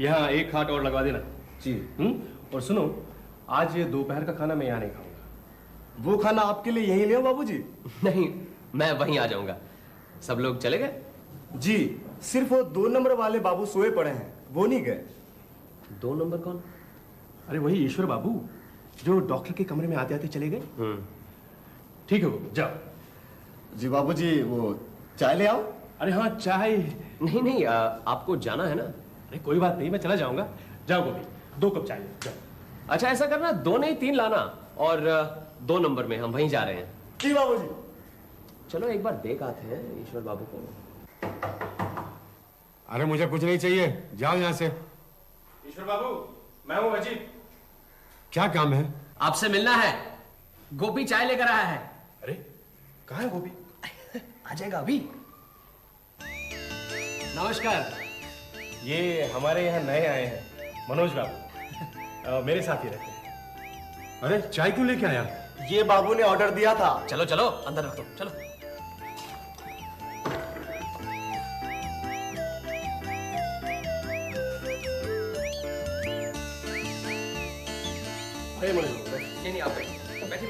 यहाँ 0.00 0.28
एक 0.28 0.54
हाथ 0.56 0.64
और 0.64 0.82
लगवा 0.84 1.02
देना। 1.02 1.18
जी। 1.62 1.72
हम्म? 1.98 2.22
और 2.54 2.60
सुनो 2.60 3.06
आज 3.48 3.76
ये 3.76 3.84
दोपहर 3.84 4.24
का 4.24 4.32
खाना 4.32 4.54
मैं 4.54 4.66
यहाँ 4.66 4.80
नहीं 4.80 4.90
खाऊँगा। 4.90 5.09
वो 6.00 6.16
खाना 6.16 6.42
आपके 6.42 6.70
लिए 6.70 6.84
यही 6.86 7.06
ले 7.06 7.18
बाबूजी। 7.18 7.58
नहीं 8.04 8.28
मैं 8.74 8.92
वहीं 8.92 9.18
आ 9.18 9.26
जाऊँगा। 9.26 9.56
सब 10.22 10.38
लोग 10.38 10.58
चले 10.58 10.78
गए? 10.78 11.00
जी 11.56 11.76
सिर्फ़ 12.22 12.54
वो 12.54 12.62
दो 12.62 12.86
नंबर 12.88 13.12
वाले 13.14 13.38
बाबू 13.38 13.66
सोए 13.66 13.90
पड़े 13.90 14.10
हैं। 14.10 14.32
वो 14.52 14.66
नहीं 14.66 14.82
गए। 14.82 15.04
दो 16.00 16.14
नंबर 16.14 16.38
कौन? 16.38 16.62
अरे 17.48 17.58
वही 17.58 17.84
ईश्वर 17.84 18.06
बाबू 18.06 18.30
जो 19.04 19.18
डॉक्टर 19.20 19.52
के 19.52 19.64
कमरे 19.64 19.88
में 19.88 19.96
आते 19.96 20.14
आते 20.14 20.28
चले 20.28 20.48
गए। 20.48 20.62
ठीक 22.08 22.22
है 22.22 22.28
वो 22.28 22.50
जाओ। 22.54 23.78
जी 23.78 23.88
बाबूजी 23.88 24.42
वो 24.42 24.78
चाय 25.18 25.34
ले 25.34 25.46
आओ। 25.46 25.62
अरे 26.00 26.12
हाँ 26.12 26.28
चाय। 26.30 26.76
नहीं 27.22 27.42
नहीं 27.42 27.64
आ, 27.64 27.74
आपको 28.06 28.36
जाना 28.36 28.64
है 28.64 28.74
ना? 28.74 28.82
अरे 28.82 29.38
कोई 29.38 29.58
बात 29.58 29.76
नहीं 29.78 29.90
मैं 29.90 29.98
चला 29.98 30.14
जाऊँगा। 30.16 30.48
जाओ 30.88 31.04
गोपी 31.04 31.60
दो 31.60 31.70
कप 31.70 31.86
चाय 31.86 31.98
जाओ। 32.24 32.32
अच्छा 32.90 33.08
ऐसा 33.08 33.26
करना 33.26 33.52
दो 33.52 33.76
नहीं 33.78 33.94
तीन 33.96 34.14
लाना। 34.14 34.38
और 34.78 35.08
आ, 35.08 35.22
दो 35.60 35.78
नंबर 35.78 36.06
में 36.06 36.16
हम 36.18 36.30
वहीं 36.32 36.48
जा 36.48 36.62
रहे 36.62 36.74
हैं। 36.74 37.18
जी 37.20 37.32
बाबूजी। 37.34 37.68
चलो 38.70 38.88
एक 38.88 39.02
बार 39.02 39.14
देख 39.16 39.42
आते 39.42 39.66
हैं 39.66 40.02
ईश्वर 40.02 40.20
बाबू 40.20 40.44
को। 40.44 40.58
अरे 42.88 43.04
मुझे 43.04 43.26
कुछ 43.26 43.44
नहीं 43.44 43.58
चाहिए। 43.58 44.10
जाओ 44.14 44.36
यहाँ 44.36 44.52
से। 44.52 44.66
ईश्वर 45.68 45.84
बाबू 45.84 46.12
मैं 46.68 46.76
हूँ 46.76 46.96
अजीत। 46.96 47.30
क्या 48.32 48.46
काम 48.48 48.72
है? 48.74 48.94
आपसे 49.20 49.48
मिलना 49.48 49.74
है। 49.76 50.18
गोपी 50.74 51.04
चाय 51.04 51.24
लेकर 51.24 51.46
आया 51.46 51.64
है। 51.64 51.78
अरे 52.22 52.32
कहा 53.08 53.20
है 53.20 53.28
गोपी? 53.30 53.52
आ 54.50 54.54
जाएगा 54.54 54.78
अभी। 54.78 54.98
नमस्कार। 57.36 57.92
ये 58.84 59.24
हमारे 59.34 59.66
यहाँ 59.66 59.80
नए 59.80 60.06
आए 60.06 60.24
हैं। 60.26 60.88
मनोज 60.90 61.10
बाबू। 61.10 62.42
मेरे 62.46 62.62
साथ 62.62 62.84
ही 62.84 62.88
रहते 62.88 63.04
हैं। 63.04 64.20
अरे 64.22 64.40
चाय 64.48 64.70
क्यों 64.70 64.86
लेके 64.86 65.06
आया? 65.06 65.22
ये 65.68 65.82
बाबू 65.82 66.14
ने 66.14 66.22
ऑर्डर 66.22 66.50
दिया 66.50 66.74
था। 66.74 66.88
चलो 67.06 67.24
चलो 67.24 67.44
अंदर 67.68 67.84
रख 67.84 67.96
दो 67.96 68.04
चलो। 68.18 68.30
अरे 78.60 78.72
मनोज 78.72 78.90
बाबू 78.90 79.16
नहीं 79.16 79.52
नहीं 79.52 79.60
आप 79.62 79.70
बैठिए 79.70 80.28
बैठिए। 80.30 80.48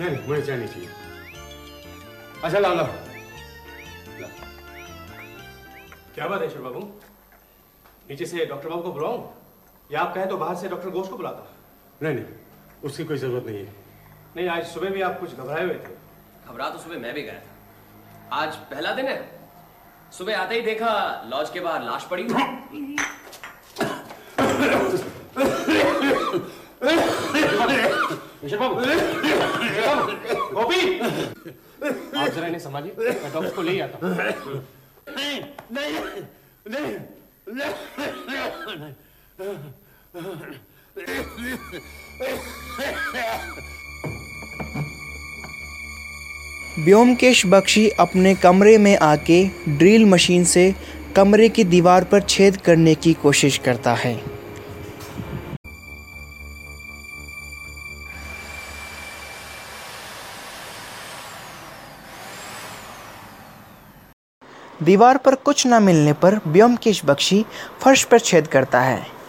नहीं 0.00 0.10
नहीं 0.10 0.28
मुझे 0.28 0.42
चाय 0.42 0.56
नहीं 0.56 0.68
चाहिए। 0.68 0.88
अच्छा 2.44 2.58
ला 2.58 2.72
ला 2.74 2.82
क्या 6.14 6.26
बात 6.28 6.40
है 6.40 6.46
ईश्वर 6.46 6.62
बाबू? 6.62 6.80
नीचे 8.08 8.26
से 8.26 8.44
डॉक्टर 8.46 8.68
बाबू 8.68 8.82
को 8.82 8.92
बुलाऊं? 8.92 9.18
या 9.92 10.00
आप 10.00 10.14
कहें 10.14 10.28
तो 10.28 10.36
बाहर 10.36 10.56
से 10.56 10.68
डॉक्टर 10.68 10.90
घोष 10.90 11.08
को 11.08 11.16
बुलाता 11.16 11.46
नहीं 12.02 12.14
नहीं 12.14 12.24
उसकी 12.84 13.04
कोई 13.04 13.16
ज़रूरत 13.18 13.46
नहीं 13.46 13.56
है 13.56 13.74
नहीं 14.36 14.48
आज 14.48 14.66
सुबह 14.66 14.90
भी 14.90 15.00
आप 15.02 15.18
कुछ 15.20 15.34
घबराए 15.34 15.64
हुए 15.64 15.76
थे 15.76 15.94
घबरा 16.46 16.68
तो 16.70 16.78
सुबह 16.78 16.98
मैं 16.98 17.14
भी 17.14 17.22
गया 17.22 17.34
था 17.34 18.36
आज 18.36 18.56
पहला 18.70 18.92
दिन 18.94 19.06
है 19.06 19.42
सुबह 20.12 20.38
आते 20.38 20.54
ही 20.54 20.60
देखा 20.62 20.88
लॉज 21.26 21.50
के 21.50 21.60
बाहर 21.60 21.82
लाश 21.82 22.06
पड़ी 22.10 22.24
गोपी 30.54 30.98
आप 32.14 32.28
जरा 32.28 32.46
इन्हें 32.46 32.60
संभालिए 32.60 32.94
मैं 32.98 33.32
डॉक्टर 33.32 33.50
को 33.50 33.62
ले 33.62 33.72
ही 33.72 33.80
आता 33.80 33.98
हूँ 34.02 34.14
व्योमकेश 46.78 47.46
बख्शी 47.46 47.88
अपने 47.88 48.34
कमरे 48.34 48.78
में 48.78 48.98
आके 48.98 49.44
ड्रिल 49.68 50.04
मशीन 50.04 50.44
से 50.44 50.74
कमरे 51.16 51.48
की 51.48 51.64
दीवार 51.64 52.04
पर 52.04 52.20
छेद 52.20 52.56
करने 52.56 52.94
की 52.94 53.12
कोशिश 53.12 53.58
करता 53.58 53.94
है। 53.94 54.14
दीवार 64.82 65.16
पर 65.16 65.34
कुछ 65.34 65.66
न 65.66 65.82
मिलने 65.82 66.12
पर 66.12 66.40
व्योमकेश 66.46 67.04
बख्शी 67.04 67.44
फर्श 67.80 68.04
पर 68.04 68.18
छेद 68.18 68.46
करता 68.46 68.80
है। 68.80 69.21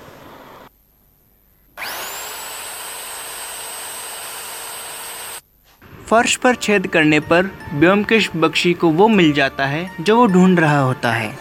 फर्श 6.13 6.35
पर 6.35 6.55
छेद 6.55 6.87
करने 6.87 7.19
पर 7.19 7.45
व्योमकेश 7.73 8.29
बख्शी 8.35 8.73
को 8.73 8.89
वो 8.89 9.07
मिल 9.07 9.33
जाता 9.33 9.65
है 9.65 10.03
जो 10.03 10.17
वो 10.17 10.25
ढूंढ 10.25 10.59
रहा 10.59 10.79
होता 10.79 11.11
है। 11.11 11.37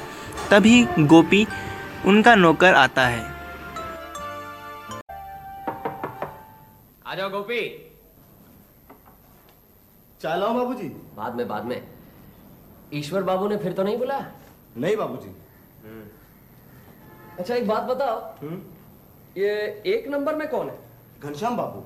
तभी 0.50 0.85
गोपी 0.99 1.47
उनका 2.07 2.35
नौकर 2.35 2.75
आता 2.75 3.07
है। 3.07 3.21
आ 7.07 7.14
जाओ 7.14 7.31
गोपी। 7.31 7.91
चाय 10.23 10.38
लाओ 10.38 10.55
बाबूजी। 10.55 10.88
बाद 11.17 11.35
में 11.35 11.49
बाद 11.49 11.64
में। 11.64 11.88
ईश्वर 12.95 13.23
बाबू 13.23 13.49
ने 13.49 13.57
फिर 13.57 13.73
तो 13.73 13.83
नहीं 13.83 13.99
बुलाया? 13.99 14.33
नहीं 14.76 14.97
बाबूजी। 14.97 15.37
अच्छा 17.38 17.55
एक 17.55 17.69
बात 17.69 17.83
बताओ। 17.83 18.21
हुँ? 18.21 18.81
ये 19.37 19.83
एक 19.87 20.09
नंबर 20.09 20.35
में 20.35 20.49
कौन 20.49 20.69
है? 20.69 20.79
घनश्याम 21.23 21.57
बाबू। 21.57 21.85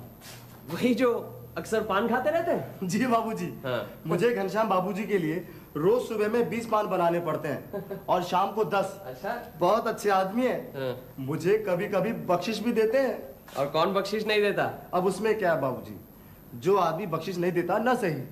वही 0.74 0.94
जो 0.94 1.35
अक्सर 1.56 1.82
पान 1.82 2.08
खाते 2.08 2.30
रहते 2.30 2.50
हैं? 2.50 2.88
जी 2.88 3.06
बाबूजी। 3.06 3.46
हाँ। 3.64 3.90
मुझे 4.06 4.30
घनश्याम 4.30 4.68
बाबूजी 4.68 5.04
के 5.04 5.18
लिए 5.18 5.36
रोज 5.76 6.02
सुबह 6.02 6.28
में 6.28 6.48
बीस 6.48 6.66
पान 6.66 6.86
बनाने 6.86 7.20
पड़ते 7.20 7.48
हैं 7.48 8.00
और 8.08 8.22
शाम 8.22 8.52
को 8.52 8.64
दस। 8.64 9.00
अच्छा। 9.06 9.36
बहुत 9.58 9.86
अच्छे 9.86 10.10
आदमी 10.10 10.46
है। 10.46 10.58
हाँ। 10.76 10.96
मुझे 11.18 11.58
कभी 11.68 11.88
कभी 11.88 12.12
बख्शिश 12.12 12.60
भी 12.60 12.72
देते 12.72 12.98
हैं। 12.98 13.18
और 13.58 13.66
कौन 13.66 13.94
बख्शिश 13.94 14.26
नहीं 14.26 14.40
देता? 14.42 14.64
अब 14.94 15.06
उसमें 15.06 15.38
क्या 15.38 15.52
है 15.52 15.60
बाबूजी? 15.60 16.00
जो 16.54 16.76
आदमी 16.76 17.06
बख्शिश 17.06 17.38
नहीं 17.38 17.52
देता 17.52 17.78
ना 17.78 17.94
सही। 17.94 18.22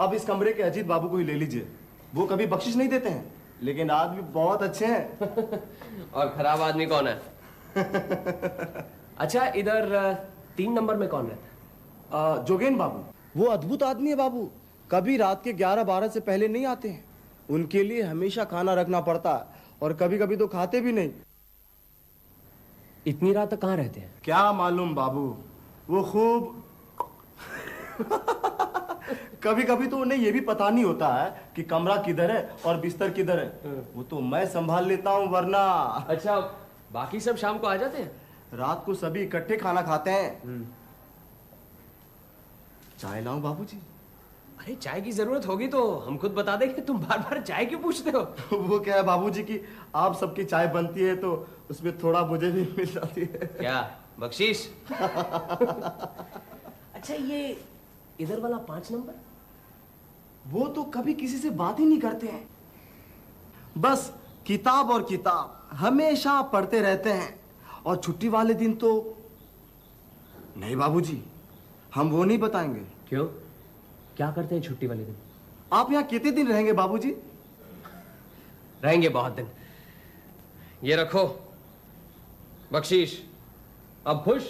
अब 0.00 0.14
इस 0.14 0.24
कमरे 0.24 0.52
के 0.52 0.62
अजीत 0.62 0.86
बाबू 0.86 1.08
को 1.08 1.16
ही 1.16 1.24
ले 1.24 1.34
लीजिए। 1.34 1.68
वो 2.14 2.26
कभी 2.26 2.46
बख्शिश 2.46 2.76
नहीं 2.76 2.88
देते 2.88 3.08
हैं। 3.08 3.34
लेकिन 3.62 3.90
आदमी 3.90 4.22
बहुत 4.22 4.62
अच्छे 4.62 4.86
हैं। 4.86 5.18
और 6.14 6.28
खराब 6.28 6.60
आदमी 6.60 6.86
कौन 6.86 7.08
है? 7.08 7.20
अच्छा 9.18 9.46
इधर 9.56 10.14
तीन 10.56 10.72
नंबर 10.72 10.96
में 10.96 11.08
कौन 11.08 11.26
रहता 11.26 11.46
है? 11.46 11.51
जोगेन 12.12 12.76
बाबू। 12.76 13.04
वो 13.36 13.46
अद्भुत 13.48 13.82
आदमी 13.82 14.10
है 14.10 14.16
बाबू। 14.16 14.50
कभी 14.90 15.16
रात 15.16 15.42
के 15.44 15.52
ग्यारह 15.54 15.84
बारह 15.84 16.08
से 16.08 16.20
पहले 16.22 16.48
नहीं 16.48 16.66
आते 16.66 16.88
हैं। 16.88 17.04
उनके 17.50 17.82
लिए 17.82 18.02
हमेशा 18.02 18.44
खाना 18.44 18.74
रखना 18.74 19.00
पड़ता 19.00 19.32
है 19.32 19.60
और 19.82 19.92
कभी 19.94 20.18
कभी 20.18 20.36
तो 20.36 20.46
खाते 20.48 20.80
भी 20.80 20.92
नहीं। 20.92 21.10
इतनी 23.06 23.32
रात 23.32 23.50
तक 23.50 23.60
कहाँ 23.60 23.76
रहते 23.76 24.00
हैं? 24.00 24.12
क्या 24.24 24.52
मालूम 24.52 24.94
बाबू 24.94 25.24
वो 25.88 26.02
खूब 26.02 26.62
कभी 29.44 29.62
कभी 29.62 29.86
तो 29.86 29.98
उन्हें 29.98 30.18
ये 30.18 30.30
भी 30.32 30.40
पता 30.42 30.68
नहीं 30.70 30.84
होता 30.84 31.08
है 31.14 31.30
कि 31.56 31.62
कमरा 31.64 31.96
किधर 32.02 32.30
है 32.30 32.42
और 32.66 32.76
बिस्तर 32.80 33.10
किधर 33.10 33.38
है। 33.38 33.72
वो 33.94 34.02
तो 34.02 34.20
मैं 34.22 34.44
संभाल 34.48 34.86
लेता 34.86 35.10
हूँ 35.10 35.26
वरना 35.28 35.62
अच्छा 36.08 36.36
बाकी 36.92 37.20
सब 37.20 37.36
शाम 37.36 37.58
को 37.58 37.66
आ 37.66 37.74
जाते 37.76 37.98
हैं? 37.98 38.10
रात 38.54 38.82
को 38.86 38.94
सभी 38.94 39.22
इकट्ठे 39.22 39.56
खाना 39.56 39.82
खाते 39.82 40.10
हैं। 40.10 40.30
चाय 43.02 43.20
लाऊं 43.20 43.40
बाबूजी? 43.42 43.76
अरे 44.60 44.74
चाय 44.74 45.00
की 45.00 45.12
ज़रूरत 45.12 45.46
होगी 45.46 45.66
तो 45.68 45.78
हम 45.98 46.16
खुद 46.18 46.32
बता 46.32 46.54
देंगे 46.56 46.80
तुम 46.80 46.98
बार 46.98 47.18
बार 47.18 47.40
चाय 47.42 47.64
क्यों 47.66 47.80
पूछते 47.80 48.10
हो? 48.10 48.20
वो 48.52 48.78
क्या 48.78 48.96
है 48.96 49.02
बाबूजी 49.02 49.42
की? 49.42 49.58
आप 49.94 50.16
सबकी 50.16 50.44
चाय 50.44 50.66
बनती 50.68 51.00
है 51.00 51.16
तो 51.16 51.32
उसमें 51.70 51.98
थोड़ा 51.98 52.24
मुझे 52.26 52.50
भी 52.50 52.62
मिल 52.78 52.86
जाती 52.86 53.20
है। 53.20 53.46
क्या? 53.58 53.80
बख्शीश? 54.20 54.68
अच्छा 56.94 57.14
ये 57.14 57.40
इधर 58.20 58.40
वाला 58.40 58.56
पाँच 58.70 58.92
नंबर? 58.92 59.14
वो 60.46 60.66
तो 60.68 60.82
कभी 60.94 61.14
किसी 61.14 61.38
से 61.38 61.50
बात 61.50 61.80
ही 61.80 61.84
नहीं 61.84 62.00
करते 62.00 62.26
हैं। 62.26 62.48
बस 63.78 64.12
किताब 64.46 64.90
और 64.90 65.02
किताब 65.02 65.76
हमेशा 65.76 66.40
पढ़ते 66.54 66.80
रहते 66.80 67.10
हैं। 67.10 67.34
और 67.86 67.96
छुट्टी 67.96 68.28
वाले 68.28 68.54
दिन 68.54 68.72
तो 68.76 68.94
नहीं 70.56 70.76
बाबूजी 70.76 71.22
हम 71.94 72.10
वो 72.10 72.24
नहीं 72.24 72.38
बताएँगे। 72.38 72.91
क्यों? 73.12 73.24
क्या 74.16 74.30
करते 74.32 74.54
हैं 74.54 74.62
छुट्टी 74.62 74.86
वाले 74.86 75.04
दिन? 75.04 75.16
आप 75.72 75.90
यहाँ 75.92 76.02
कितने 76.02 76.30
दिन 76.32 76.48
रहेंगे 76.48 76.72
बाबूजी? 76.72 77.10
रहेंगे 78.84 79.08
बहुत 79.08 79.32
दिन। 79.32 79.48
ये 80.84 80.96
रखो। 80.96 81.24
बख्शीश 82.72 83.16
अब 84.06 84.22
खुश? 84.24 84.48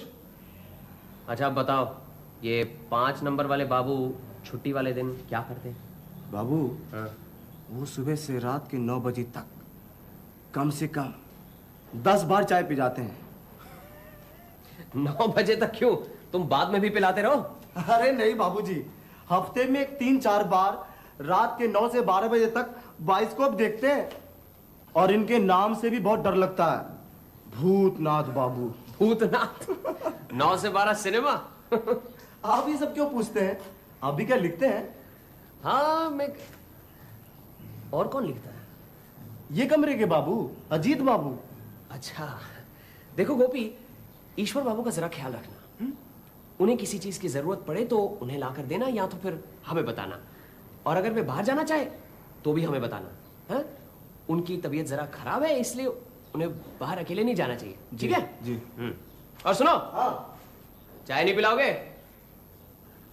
अच्छा 1.29 1.47
अब 1.47 1.55
बताओ 1.55 1.87
ये 2.45 2.63
पाँच 2.91 3.23
नंबर 3.23 3.47
वाले 3.47 3.65
बाबू 3.65 3.97
छुट्टी 4.45 4.73
वाले 4.73 4.93
दिन 4.93 5.11
क्या 5.29 5.41
करते 5.49 5.69
हैं? 5.69 5.77
बाबू 6.33 6.59
वो 7.71 7.85
सुबह 7.87 8.17
से 8.17 8.39
रात 8.39 8.69
के 8.71 8.79
नौ 8.79 9.01
बजे 9.01 9.23
तक 9.35 9.47
कम 10.55 10.71
से 10.71 10.89
कम 10.89 11.13
दस 12.03 12.23
बार 12.25 12.45
चाय 12.45 12.63
पी 12.63 12.75
जाते 12.75 13.03
हैं। 13.03 13.19
नौ 14.97 15.27
बजे 15.29 15.57
तक 15.57 15.75
क्यों? 15.79 15.95
तुम 16.33 16.49
बाद 16.49 16.71
में 16.71 16.81
भी 16.81 16.91
पिलाते 16.91 17.23
रहो। 17.23 17.59
अरे 17.77 18.11
नहीं 18.13 18.35
बाबूजी 18.37 18.85
हफ़्ते 19.31 19.65
में 19.65 19.81
एक 19.81 19.97
तीन 19.99 20.19
चार 20.21 20.45
बार 20.45 20.73
रात 21.21 21.55
के 21.59 21.69
नौ 21.69 21.89
से 21.89 22.01
बारह 22.01 22.29
बजे 22.29 22.47
तक 22.47 22.75
बाइस्कोप 23.03 23.53
देखते 23.53 23.87
हैं। 23.89 24.11
और 24.95 25.13
इनके 25.13 25.39
नाम 25.39 25.75
से 25.75 25.91
भी 25.91 25.99
बहुत 25.99 26.21
डर 26.21 26.35
लगता 26.35 26.67
है। 26.67 27.57
भूतनाथ 27.57 28.25
बाबू। 28.35 28.67
भूतनाथ? 28.99 29.67
नौ 30.35 30.57
से 30.57 30.69
बारह 30.69 30.95
सिनेमा? 30.95 31.33
आप 32.45 32.69
ये 32.69 32.77
सब 32.77 32.95
क्यों 32.95 33.09
पूछते 33.11 33.41
हैं? 33.41 33.59
आप 34.03 34.15
भी 34.15 34.25
क्या 34.27 34.37
लिखते 34.37 34.67
हैं? 34.67 34.85
हाँ 35.65 36.11
मैं 36.11 36.29
और 37.95 38.09
कौन 38.09 38.27
लिखता 38.27 38.51
है? 38.51 38.61
ये 39.53 39.67
कमरे 39.67 39.95
के 39.95 40.05
बाबू 40.07 40.51
अजीत 40.73 41.01
बाबू। 41.03 41.37
अच्छा 41.91 42.39
देखो 43.17 43.35
गोपी 43.37 43.71
ईश्वर 44.39 44.63
बाबू 44.63 44.83
का 44.83 44.91
जरा 44.91 45.09
ख्याल 45.09 45.33
रखना? 45.33 45.62
उन्हें 46.63 46.77
किसी 46.79 46.99
चीज़ 46.99 47.21
की 47.21 47.29
ज़रूरत 47.29 47.65
पड़े 47.69 47.85
तो 47.85 47.99
उन्हें 48.23 48.39
लाकर 48.39 48.63
देना 48.67 48.87
या 48.89 49.07
तो 49.07 49.17
फिर 49.23 49.43
हमें 49.67 49.85
बताना। 49.87 50.19
और 50.87 50.97
अगर 50.97 51.13
वे 51.13 51.23
बाहर 51.23 51.45
जाना 51.45 51.63
चाहे 51.65 51.85
तो 52.45 52.53
भी 52.53 52.63
हमें 52.65 52.81
बताना 52.83 53.55
है? 53.55 53.65
उनकी 54.31 54.57
तबीयत 54.59 54.87
जरा 54.87 55.05
खराब 55.15 55.43
है 55.43 55.59
इसलिए 55.61 55.87
उन्हें 56.35 56.51
बाहर 56.81 56.99
अकेले 56.99 57.25
नहीं 57.25 57.35
जाना 57.35 57.55
चाहिए 57.55 57.77
ठीक 58.01 58.13
है? 58.13 58.21
जी। 58.43 58.55
हम्म। 58.79 58.93
और 59.47 59.55
सुनो 59.55 59.77
चाय 61.09 61.25
नहीं 61.25 61.35
पिलाओगे? 61.37 61.71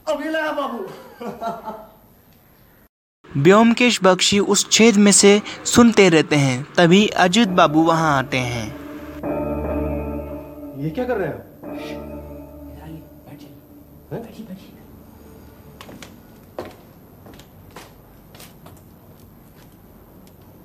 अभी 0.08 0.30
लाया 0.30 0.52
बाबू। 0.52 0.80
व्योमकेश 3.30 4.00
बख्शी 4.04 4.40
उस 4.54 4.70
छेद 4.72 4.96
में 4.98 5.12
से 5.12 5.42
सुनते 5.68 6.08
रहते 6.10 6.36
हैं 6.38 6.64
तभी 6.78 7.08
अजित 7.26 7.50
बाबू 7.58 7.84
वहाँ 7.86 8.18
आते 8.18 8.38
हैं। 8.38 8.68
ये 10.84 10.90
क्या 10.90 11.06
कर 11.06 11.18
रहे 11.18 11.28
हैं? 11.28 12.09
बैठिए 14.12 14.46
बैठिए 14.46 14.78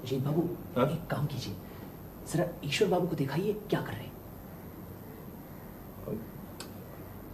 अजीत 0.04 0.20
बाबू 0.24 0.42
एक 0.82 1.06
काम 1.10 1.26
कीजिए। 1.26 1.54
जरा 2.32 2.44
ईश्वर 2.64 2.88
बाबू 2.88 3.06
को 3.06 3.16
दिखाइए 3.16 3.52
क्या 3.70 3.80
कर 3.80 3.92
रहे 3.92 4.02
हैं। 4.02 4.12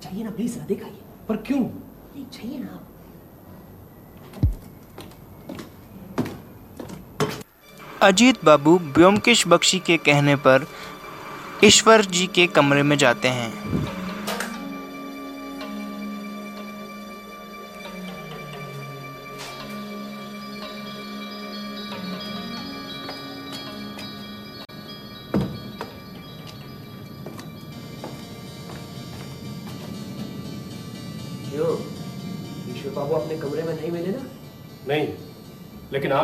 चाहिए 0.02 0.24
ना 0.24 0.30
प्लीज़ 0.30 0.54
जरा 0.56 0.64
दिखाइए। 0.64 1.00
पर 1.28 1.36
क्यों? 1.36 1.60
नहीं 1.60 2.26
चाहिए 2.26 2.58
ना 2.58 2.66
आप। 2.66 2.86
अजीत 8.02 8.44
बाबू 8.44 8.78
व्योमकेश 8.78 9.46
बख्शी 9.48 9.78
के 9.78 9.96
कहने 9.96 10.36
पर 10.36 10.66
ईश्वर 11.64 12.04
जी 12.04 12.26
के 12.26 12.46
कमरे 12.46 12.82
में 12.82 12.96
जाते 12.98 13.28
हैं। 13.28 13.59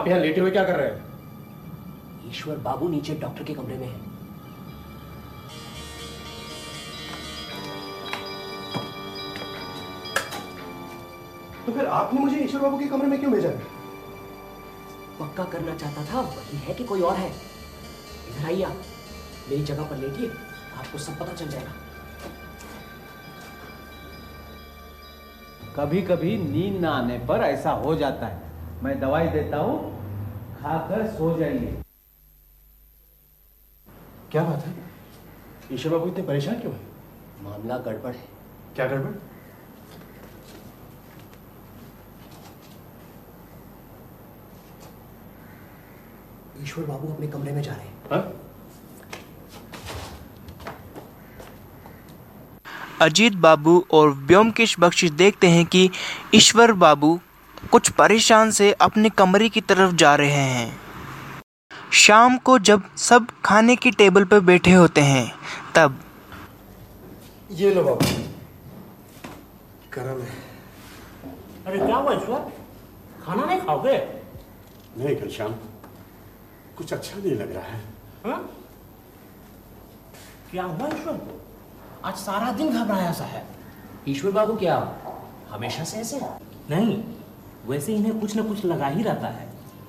आप 0.06 0.10
यहाँ 0.10 0.20
लेटे 0.20 0.40
हुए 0.40 0.50
क्या 0.50 0.62
कर 0.64 0.76
रहे 0.76 0.88
हैं? 0.88 2.30
ईश्वर 2.30 2.56
बाबू 2.64 2.88
नीचे 2.88 3.14
डॉक्टर 3.20 3.44
के 3.44 3.54
कमरे 3.54 3.76
में 3.76 3.86
है। 3.86 3.98
तो 11.66 11.72
फिर 11.72 11.86
आपने 11.86 12.20
मुझे 12.20 12.36
ईश्वर 12.36 12.60
बाबू 12.60 12.78
के 12.78 12.86
कमरे 12.86 13.08
में 13.08 13.18
क्यों 13.20 13.32
भेजा 13.32 13.48
है? 13.48 13.64
पक्का 15.20 15.44
करना 15.44 15.74
चाहता 15.74 16.04
था 16.04 16.20
वही 16.20 16.58
है 16.58 16.74
कि 16.74 16.84
कोई 16.84 17.00
और 17.00 17.16
है। 17.16 17.28
इधर 17.28 18.46
आइए 18.46 18.62
आप 18.62 18.82
मेरी 19.50 19.62
जगह 19.64 19.90
पर 19.90 19.96
लेटिए 19.96 20.28
आपको 20.78 20.98
सब 20.98 21.18
पता 21.18 21.32
चल 21.32 21.48
जाएगा। 21.48 21.72
कभी 25.76 26.02
कभी 26.02 26.36
नींद 26.38 26.80
ना 26.82 26.90
आने 26.92 27.18
पर 27.28 27.44
ऐसा 27.44 27.70
हो 27.84 27.94
जाता 27.96 28.26
है। 28.26 28.44
मैं 28.82 28.98
दवाई 29.00 29.28
देता 29.30 29.58
हूँ 29.58 29.94
खाकर 30.62 31.06
सो 31.06 31.36
जाइए 31.38 31.82
क्या 34.32 34.42
बात 34.44 34.64
है? 34.66 34.74
ईश्वर 35.72 35.92
बाबू 35.92 36.10
इतने 36.10 36.22
परेशान 36.22 36.60
क्यों 36.60 36.72
हैं? 36.72 36.86
मामला 37.42 37.78
गड़बड़ 37.78 38.14
है। 38.14 38.28
क्या 38.76 38.86
गड़बड़? 38.86 39.14
ईश्वर 46.62 46.84
बाबू 46.84 47.12
अपने 47.12 47.26
कमरे 47.28 47.52
में 47.52 47.62
जा 47.62 47.72
रहे 47.72 47.86
हैं। 47.86 47.94
हाँ? 48.12 48.32
अजीत 53.02 53.34
बाबू 53.34 53.84
और 53.92 54.10
व्योमकेश 54.10 54.76
बख्शी 54.80 55.08
देखते 55.10 55.48
हैं 55.48 55.64
कि 55.66 55.90
ईश्वर 56.34 56.72
बाबू 56.72 57.18
कुछ 57.70 57.90
परेशान 57.90 58.50
से 58.50 58.72
अपने 58.72 59.10
कमरे 59.10 59.48
की 59.48 59.60
तरफ़ 59.60 59.94
जा 59.94 60.14
रहे 60.14 60.30
हैं। 60.30 60.80
शाम 61.92 62.36
को 62.38 62.58
जब 62.58 62.82
सब 62.96 63.26
खाने 63.44 63.76
की 63.76 63.90
टेबल 63.90 64.24
पर 64.24 64.40
बैठे 64.40 64.72
होते 64.72 65.00
हैं 65.00 65.32
तब 65.74 66.00
ये 67.50 67.74
लो 67.74 67.82
बाबू। 67.84 68.06
करम 69.92 70.20
है। 70.20 70.34
अरे 71.66 71.78
क्या 71.86 71.96
हुआ 71.96 72.14
ईश्वर? 72.14 72.52
खाना 73.26 73.44
नहीं 73.44 73.60
खाओगे? 73.60 73.96
नहीं 74.98 75.16
घनश्याम 75.16 75.52
कुछ 76.78 76.92
अच्छा 76.92 77.18
नहीं 77.18 77.32
लग 77.32 77.52
रहा 77.54 77.64
है। 77.64 77.80
हाँ? 78.26 78.50
क्या 80.50 80.64
हुआ 80.64 80.88
ईश्वर? 80.88 81.12
को 81.12 81.40
आज 82.04 82.14
सारा 82.14 82.52
दिन 82.52 82.82
घबराया 82.82 83.12
सा 83.12 83.24
है। 83.24 83.44
ईश्वर 84.08 84.32
बाबू 84.32 84.56
क्या 84.56 84.76
हमेशा 85.50 85.84
से 85.84 85.98
ऐसे 85.98 86.20
नहीं 86.70 87.02
वैसे 87.68 87.94
इन्हें 87.94 88.18
कुछ 88.20 88.34
ना 88.36 88.42
कुछ 88.42 88.64
लगा 88.64 88.86
ही 88.88 89.02
रहता 89.02 89.28
है। 89.28 89.46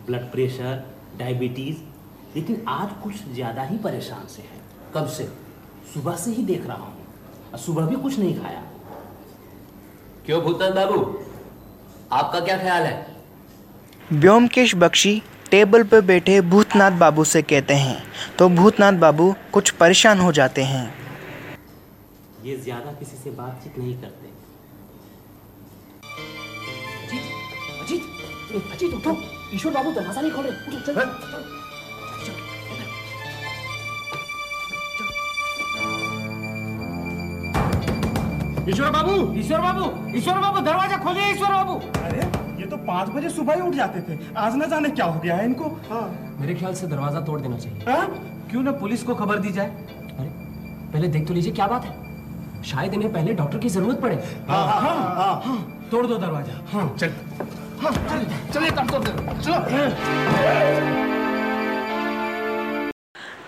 ब्लड 0.08 0.32
प्रेशर 0.32 0.84
डायबिटीज़ 1.20 1.78
लेकिन 2.36 2.64
आज 2.68 2.90
कुछ 3.04 3.16
ज़्यादा 3.34 3.64
ही 3.64 3.78
परेशान 3.80 4.26
से 4.28 4.42
है। 4.42 4.60
कब 4.96 5.08
से? 5.08 5.24
सुबह 5.94 6.16
से 6.16 6.32
ही 6.32 6.44
देख 6.46 6.66
रहा 6.68 6.78
हूँ। 6.78 7.52
और 7.54 7.60
सुबह 7.60 7.86
भी 7.86 7.96
कुछ 7.98 8.18
नहीं 8.20 8.40
खाया। 8.40 8.62
क्यों 10.26 10.42
भूतनाथ 10.44 10.72
बाबू? 10.76 11.00
आपका 12.14 12.40
क्या 12.40 12.58
ख्याल 12.58 12.84
है? 12.84 13.16
व्योमकेश 14.14 14.76
बख्शी 14.76 15.22
टेबल 15.52 15.84
पर 15.84 16.02
बैठे 16.04 16.40
भूतनाथ 16.44 16.98
बाबू 17.00 17.24
से 17.26 17.42
कहते 17.44 17.74
हैं 17.76 17.98
तो 18.40 18.50
भूतनाथ 18.52 18.94
बाबू 19.00 19.34
कुछ 19.54 19.70
परेशान 19.74 20.20
हो 20.20 20.32
जाते 20.32 20.64
हैं। 20.64 20.86
ये 22.44 22.56
ज़्यादा 22.58 22.92
किसी 22.92 23.18
से 23.18 23.32
बातचीत 23.32 23.78
नहीं 23.78 23.96
करते। 24.02 24.36
अजीत 28.74 28.94
उठो 28.94 29.18
ईश्वर 29.54 29.72
बाबू 29.74 29.92
दरवाज़ा 29.94 30.22
नहीं 30.22 30.32
खोल 30.32 30.46
रहे 30.46 30.54
उठो 30.68 30.80
चल 30.88 31.56
ईश्वर 38.70 38.90
बाबू 38.92 39.14
ईश्वर 39.40 39.60
बाबू 39.62 39.86
ईश्वर 40.18 40.40
बाबू 40.40 40.60
दरवाज़ा 40.62 40.98
खोलिए 41.04 41.32
ईश्वर 41.32 41.50
बाबू 41.50 41.74
अरे 42.02 42.26
ये 42.62 42.66
तो 42.68 42.78
पाँच 42.88 43.10
बजे 43.10 43.30
सुबह 43.30 43.54
ही 43.54 43.62
उठ 43.62 43.76
जाते 43.76 44.02
थे 44.02 44.18
आज 44.38 44.56
न 44.56 44.70
जाने 44.70 44.90
क्या 44.92 45.06
हो 45.06 45.20
गया 45.20 45.36
है 45.36 45.46
इनको 45.46 45.70
हाँ 45.90 46.02
मेरे 46.40 46.56
ख्याल 46.56 46.74
से 46.76 46.88
दरवाज़ा 46.88 47.22
तोड़ 47.22 47.40
देना 47.42 47.58
चाहिए 47.58 47.86
हाँ? 47.88 48.08
क्यों 48.50 48.64
ना 48.64 48.72
पुलिस 48.82 49.04
को 49.04 49.16
खबर 49.16 49.40
दी 49.40 49.52
जाए 49.52 49.68
अरे 50.10 50.30
पहले 50.94 51.08
देख 51.10 51.28
तो 51.28 51.34
लीजिए 51.34 51.54
क्या 51.54 51.68
बात 51.68 51.86
है 51.86 52.64
शायद 52.66 52.94
इन्हें 52.94 53.12
पहले 53.14 53.34
डॉक्टर 53.36 53.58
की 53.58 53.70
ज़रूरत 53.70 54.02
पड़े 54.02 54.16
हाँ 54.50 54.66
हाँ 54.68 55.42
हाँ 55.46 55.58
तोड़ 55.92 56.06
दो 56.08 56.18
दरवाज़ा 56.18 56.62
हाँ 56.72 56.88
चल 56.98 57.12
हाँ 57.82 57.92
चल 57.94 58.26
चलिए 58.58 58.72
तो 58.72 59.00
चलो। 59.42 59.58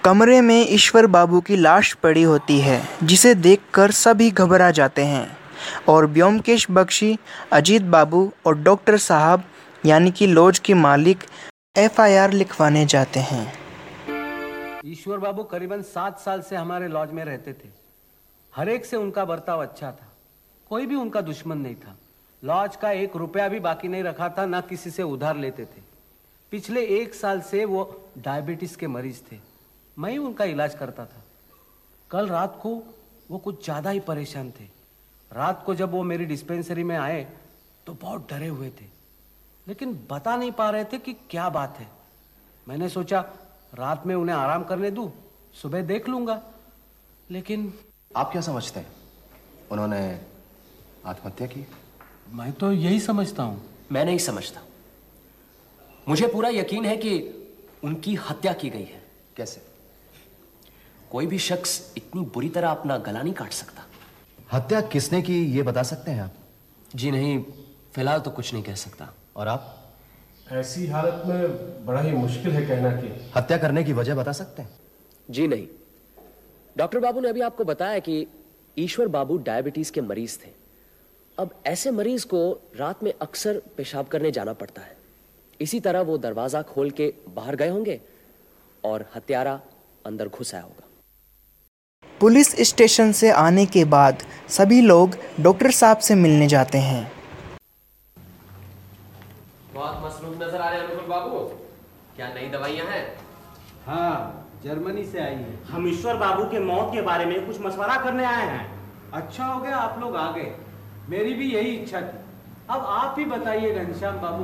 कमरे 0.04 0.40
में 0.42 0.68
ईश्वर 0.70 1.06
बाबू 1.08 1.40
की 1.42 1.56
लाश 1.56 1.94
पड़ी 1.94 2.24
होती 2.24 2.60
है 2.60 2.82
जिसे 3.04 3.34
देखकर 3.36 3.92
सभी 3.92 4.30
घबरा 4.32 4.70
जाते 4.72 5.06
हैं। 5.06 5.38
और 5.88 6.06
व्योमकेश 6.08 6.66
बख्शी 6.72 7.18
अजीत 7.52 7.82
बाबू 7.96 8.22
और 8.46 8.58
डॉक्टर 8.58 8.98
साहब 8.98 9.44
यानी 9.86 10.12
कि 10.12 10.28
लॉज 10.28 10.60
के 10.60 10.74
मालिक 10.74 11.24
एफआईआर 11.78 12.32
लिखवाने 12.32 12.86
जाते 12.86 13.20
हैं। 13.20 13.42
ईश्वर 14.86 15.18
बाबू 15.18 15.44
करीबन 15.44 15.82
सात 15.88 16.20
साल 16.20 16.42
से 16.42 16.56
हमारे 16.56 16.88
लॉज 16.88 17.12
में 17.12 17.24
रहते 17.26 17.54
थे। 17.54 17.70
हर 18.54 18.70
एक 18.70 18.86
से 18.86 18.98
उनका 18.98 19.26
बर्ताव 19.26 19.62
अच्छा 19.62 19.92
था। 19.92 20.08
कोई 20.70 20.86
भी 20.86 20.96
उनका 20.96 21.22
दुश्मन 21.22 21.58
नहीं 21.58 21.76
था। 21.76 21.96
लॉज 22.44 22.76
का 22.76 22.92
एक 22.92 23.16
रुपया 23.16 23.48
भी 23.48 23.60
बाकी 23.60 23.88
नहीं 23.88 24.04
रखा 24.04 24.30
था, 24.30 24.46
ना 24.46 24.62
किसी 24.62 24.90
से 24.90 25.04
उधार 25.04 25.38
लेते 25.38 25.66
थे। 25.66 25.82
पिछले 26.52 26.86
एक 26.86 27.14
साल 27.14 27.42
से 27.42 27.66
वो 27.66 28.12
डायबिटीज़ 28.18 28.78
के 28.78 28.88
मरीज़ 28.88 29.22
थे। 29.32 29.40
मैं 29.98 30.12
ही 30.12 30.18
उनका 30.18 30.46
इलाज 30.46 30.76
करता 30.76 31.06
था। 31.06 31.24
कल 32.12 32.28
रात 32.28 32.60
को 32.62 32.72
वो 33.32 33.38
कुछ 33.38 33.64
ज़्यादा 33.64 33.90
ही 33.90 34.00
परेशान 34.00 34.52
थे। 34.52 34.64
रात 35.32 35.64
को 35.66 35.76
जब 35.76 35.92
वो 35.92 36.04
मेरी 36.04 36.26
डिस्पेंसरी 36.26 36.84
में 36.84 36.96
आए 36.98 37.28
तो 37.86 37.94
बहुत 37.94 38.30
डरे 38.30 38.48
हुए 38.48 38.70
थे। 38.70 38.86
लेकिन 39.68 39.94
बता 40.12 40.36
नहीं 40.36 40.52
पा 40.52 40.70
रहे 40.70 40.84
थे 40.84 40.98
कि 40.98 41.14
क्या 41.30 41.50
बात 41.50 41.78
है। 41.80 41.88
मैंने 42.68 42.90
सोचा, 42.90 43.20
रात 43.74 44.06
में 44.08 44.16
उन्हें 44.16 44.36
आराम 44.36 44.64
करने 44.64 44.92
दूँ, 44.92 45.12
सुबह 45.54 45.82
देख 45.82 46.10
लूँगा। 46.10 46.42
लेकिन 47.32 47.74
आप 48.16 48.32
क्या 48.32 48.42
समझते 48.42 48.80
हैं? 48.80 48.88
उन्होंने 49.72 50.00
आत्महत्या 51.06 51.48
की? 51.48 51.66
मैं 52.34 52.52
तो 52.52 52.72
यही 52.72 53.00
समझता 53.00 53.44
हूँ। 53.44 53.62
मैं 53.92 54.06
नहीं 54.06 54.18
समझता। 54.18 54.62
मुझे 56.08 56.28
पूरा 56.28 56.50
यकीन 56.50 56.86
है 56.86 56.98
कि 56.98 57.34
उनकी 57.84 58.16
हत्या 58.16 58.54
की 58.54 58.70
गई 58.70 58.84
है। 58.84 59.04
कैसे? 59.38 59.62
कोई 61.12 61.26
भी 61.26 61.40
शख्स 61.40 61.94
इतनी 61.98 62.22
बुरी 62.22 62.50
तरह 62.50 62.70
अपना 62.70 62.98
गला 62.98 63.22
नहीं 63.22 63.34
काट 63.34 63.52
सकता। 63.52 63.84
हत्या 64.54 64.82
किसने 64.82 65.22
की 65.22 65.46
ये 65.46 65.64
बता 65.64 65.84
सकते 65.84 66.12
हैं 66.12 66.22
आप? 66.22 66.34
जी 66.96 67.12
नहीं 67.12 67.44
फ़िलहाल 67.94 68.20
तो 68.20 68.32
कुछ 68.32 68.54
नहीं 68.54 68.64
कह 68.64 68.76
सकता। 68.76 69.14
और 69.36 69.48
आप? 69.48 69.94
ऐसी 70.52 70.88
हालत 70.88 71.24
में 71.26 71.42
बड़ा 71.86 72.02
ही 72.02 72.12
मुश्किल 72.12 72.52
है 72.52 72.66
कहना 72.66 72.92
कि। 72.92 73.32
हत्या 73.36 73.58
करने 73.58 73.84
की 73.84 73.94
वजह 73.94 74.16
बता 74.16 74.32
सकते 74.32 74.62
हैं। 74.62 74.70
जी 75.30 75.48
नहीं। 75.48 75.68
डॉक्टर 76.78 77.00
बाबू 77.00 77.20
ने 77.20 77.30
अभी 77.30 77.42
आपको 77.42 77.64
बताया 77.64 78.00
कि 78.00 78.28
ईश्वर 78.78 79.08
बाबू 79.08 79.38
डायबिटीज़ 79.38 79.92
के 79.92 80.02
मरीज़ 80.02 80.38
थे। 80.38 80.69
अब 81.40 81.52
ऐसे 81.68 81.92
मरीज़ 81.92 82.26
को 82.28 82.40
रात 82.76 83.04
में 83.04 83.12
अक्सर 83.22 83.62
पेशाब 83.78 84.08
करने 84.08 84.32
जाना 84.32 84.54
पड़ता 84.54 84.82
है। 84.82 84.96
इसी 85.60 85.80
तरह 85.80 86.02
वो 86.02 86.18
दरवाज़ा 86.18 86.62
खोल 86.72 86.90
के 86.92 87.08
बाहर 87.36 87.56
गए 87.56 87.70
होंगे 87.70 88.00
और 88.84 89.06
हत्यारा 89.16 89.54
अंदर 90.06 90.28
घुस 90.28 90.54
आया 90.56 90.64
होगा। 90.64 90.88
पुलिस 92.22 92.52
स्टेशन 92.70 93.12
से 93.12 93.32
आने 93.34 93.66
के 93.68 93.86
बाद 93.96 94.24
सभी 94.50 94.82
लोग 94.82 95.16
डॉक्टर 95.42 95.72
साहब 95.72 95.98
से 96.00 96.16
मिलने 96.18 96.48
जाते 96.48 96.78
हैं। 96.80 97.02
बहुत 99.74 100.06
मसरूफ 100.06 100.38
नज़र 100.44 100.62
आ 100.62 100.70
रहे 100.70 100.80
हैं 100.80 100.88
अनुकुल 100.88 101.08
बाबू। 101.08 101.40
क्या 102.16 102.34
नई 102.34 102.50
दवाइयाँ 102.52 102.88
हैं? 102.88 103.06
हाँ 103.86 104.16
जर्मनी 104.64 105.06
से 105.06 105.20
आई 105.20 105.36
है। 105.36 105.60
हम 105.66 105.88
ईश्वर 105.90 106.18
बाबू 106.18 106.52
के 106.52 106.60
मौत 106.62 106.94
के 106.94 107.02
बारे 107.04 107.26
में 107.26 107.46
कुछ 107.46 107.62
मशवरा 107.62 108.02
करने 108.04 108.26
आए 108.28 108.48
हैं। 108.48 108.66
अच्छा 109.14 109.46
हो 109.46 109.62
गया 109.62 109.78
आप 109.78 110.00
लोग 110.02 110.16
आ 110.18 110.32
गए। 110.32 110.56
मेरी 111.10 111.34
भी 111.34 111.52
यही 111.54 111.70
इच्छा 111.72 112.02
थी। 112.02 112.18
अब 112.70 112.82
आप 112.88 113.16
ही 113.20 113.26
बताइए 113.26 113.74
घनश्याम 113.76 114.20
बाबू 114.22 114.44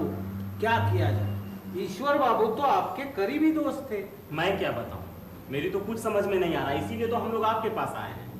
क्या 0.60 0.78
किया 0.92 1.10
जाए? 1.12 1.34
ईश्वर 1.80 2.18
बाबू 2.18 2.46
तो 2.56 2.64
आपके 2.64 3.04
करीबी 3.16 3.52
दोस्त 3.52 3.88
थे। 3.92 4.04
मैं 4.32 4.58
क्या 4.60 4.72
बताऊँ? 4.72 5.04
मेरी 5.52 5.70
तो 5.70 5.80
कुछ 5.80 6.00
समझ 6.00 6.26
में 6.26 6.38
नहीं 6.38 6.56
आ 6.56 6.64
रहा 6.64 6.72
इसीलिए 6.76 7.08
तो 7.08 7.16
हम 7.16 7.32
लोग 7.32 7.44
आपके 7.46 7.70
पास 7.72 7.94
आए 7.96 8.12
हैं। 8.12 8.34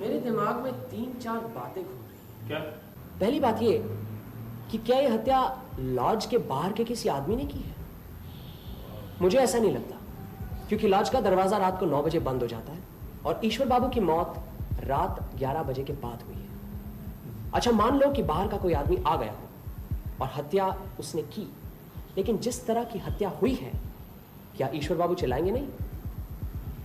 मेरे 0.00 0.20
दिमाग 0.20 0.62
में 0.64 0.72
तीन 0.90 1.12
चार 1.22 1.40
बातें 1.56 1.82
घूम 1.84 1.92
रही 1.92 2.46
क्या? 2.48 2.58
पहली 3.20 3.40
बात 3.40 3.62
ये 3.62 3.78
कि 4.70 4.78
क्या 4.78 4.98
ये 4.98 5.08
हत्या 5.08 5.40
लॉज 5.80 6.26
के 6.26 6.38
बाहर 6.46 6.72
के 6.72 6.84
किसी 6.84 7.08
आदमी 7.08 7.36
ने 7.36 7.44
की 7.44 7.58
है? 7.58 7.74
मुझे 9.22 9.38
ऐसा 9.38 9.58
नहीं 9.58 9.74
लगता 9.74 9.96
क्योंकि 10.68 10.88
लॉज 10.88 11.10
का 11.10 11.20
दरवाज़ा 11.20 11.58
रात 11.58 11.78
को 11.80 11.86
नौ 11.86 12.02
बजे 12.02 12.18
बंद 12.20 12.42
हो 12.42 12.48
जाता 12.48 12.72
है 12.72 12.82
और 13.26 13.40
ईश्वर 13.44 13.66
बाबू 13.66 13.88
की 13.88 14.00
मौत 14.02 14.42
रात 14.84 15.20
ग्यारह 15.36 15.62
बजे 15.62 15.82
के 15.84 15.92
बाद 16.00 16.22
हुई 16.22 16.36
है। 16.36 16.53
अच्छा 17.54 17.70
मान 17.70 17.98
लो 17.98 18.10
कि 18.10 18.22
बाहर 18.22 18.48
का 18.48 18.56
कोई 18.56 18.72
आदमी 18.72 18.96
आ 19.06 19.16
गया 19.16 19.32
हो 19.32 20.22
और 20.22 20.30
हत्या 20.36 20.66
उसने 21.00 21.22
की 21.22 21.48
लेकिन 22.16 22.38
जिस 22.38 22.66
तरह 22.66 22.84
की 22.84 22.98
हत्या 22.98 23.28
हुई 23.28 23.54
है 23.54 23.72
क्या 24.56 24.68
ईश्वर 24.74 24.96
बाबू 24.96 25.14
चिल्लाएँगे 25.14 25.50
नहीं? 25.50 25.68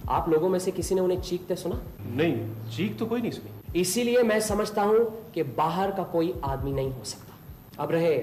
आप 0.09 0.29
लोगों 0.29 0.49
में 0.49 0.59
से 0.59 0.71
किसी 0.71 0.95
ने 0.95 1.01
उन्हें 1.01 1.21
चीखते 1.21 1.55
सुना? 1.55 1.81
नहीं 2.01 2.69
चीख 2.69 2.97
तो 2.99 3.05
कोई 3.05 3.21
नहीं 3.21 3.31
सुनी। 3.31 3.79
इसीलिए 3.79 4.23
मैं 4.23 4.39
समझता 4.39 4.83
हूँ 4.83 5.31
कि 5.31 5.43
बाहर 5.43 5.91
का 5.91 6.03
कोई 6.03 6.33
आदमी 6.43 6.71
नहीं 6.71 6.91
हो 6.91 7.03
सकता। 7.03 7.83
अब 7.83 7.91
रहे 7.91 8.15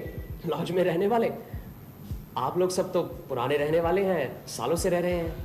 लॉज 0.45 0.71
में 0.71 0.83
रहने 0.83 1.07
वाले। 1.07 1.31
आप 2.37 2.57
लोग 2.57 2.69
सब 2.69 2.91
तो 2.93 3.03
पुराने 3.03 3.57
रहने 3.57 3.79
वाले 3.79 4.03
हैं 4.03 4.45
सालों 4.47 4.75
से 4.75 4.89
रह 4.89 4.99
रहे 4.99 5.13
हैं। 5.13 5.35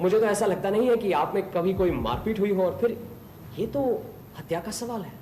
मुझे 0.00 0.20
तो 0.20 0.26
ऐसा 0.26 0.46
लगता 0.46 0.70
नहीं 0.70 0.88
है 0.88 0.96
कि 0.96 1.12
आप 1.12 1.34
में 1.34 1.50
कभी 1.50 1.74
कोई 1.74 1.90
मारपीट 1.90 2.40
हुई 2.40 2.50
हो 2.50 2.62
और 2.62 2.78
फिर 2.80 2.98
ये 3.58 3.66
तो 3.66 4.02
हत्या 4.38 4.60
का 4.60 4.70
सवाल 4.70 5.02
है। 5.02 5.21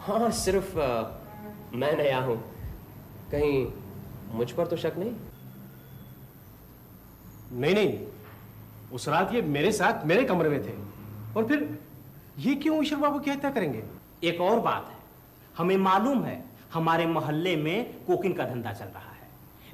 हाँ 0.00 0.30
सिर्फ़ 0.30 0.78
अ, 0.78 1.18
मैं 1.74 1.96
नया 1.96 2.18
हूँ। 2.18 2.36
कहीं 3.30 3.72
मुझ 4.30 4.52
पर 4.52 4.66
तो 4.66 4.76
शक 4.76 4.92
नहीं? 4.98 5.12
नहीं 7.52 7.74
नहीं। 7.74 8.06
उस 8.92 9.08
रात 9.08 9.34
ये 9.34 9.42
मेरे 9.42 9.72
साथ 9.72 10.06
मेरे 10.06 10.24
कमरे 10.24 10.48
में 10.48 10.66
थे। 10.66 10.72
और 11.36 11.46
फिर 11.48 11.78
ये 12.38 12.54
क्यों 12.54 12.82
ईश्वर 12.82 12.98
बाबू 12.98 13.18
की 13.18 13.30
हत्या 13.30 13.50
करेंगे? 13.50 13.84
एक 14.24 14.40
और 14.40 14.60
बात 14.60 14.86
है। 14.88 14.98
हमें 15.58 15.76
मालूम 15.76 16.24
है 16.24 16.44
हमारे 16.74 17.06
मोहल्ले 17.06 17.56
में 17.56 18.04
कोकिन 18.04 18.32
का 18.32 18.44
धंधा 18.44 18.72
चल 18.72 18.84
रहा 18.84 19.12
है। 19.12 19.28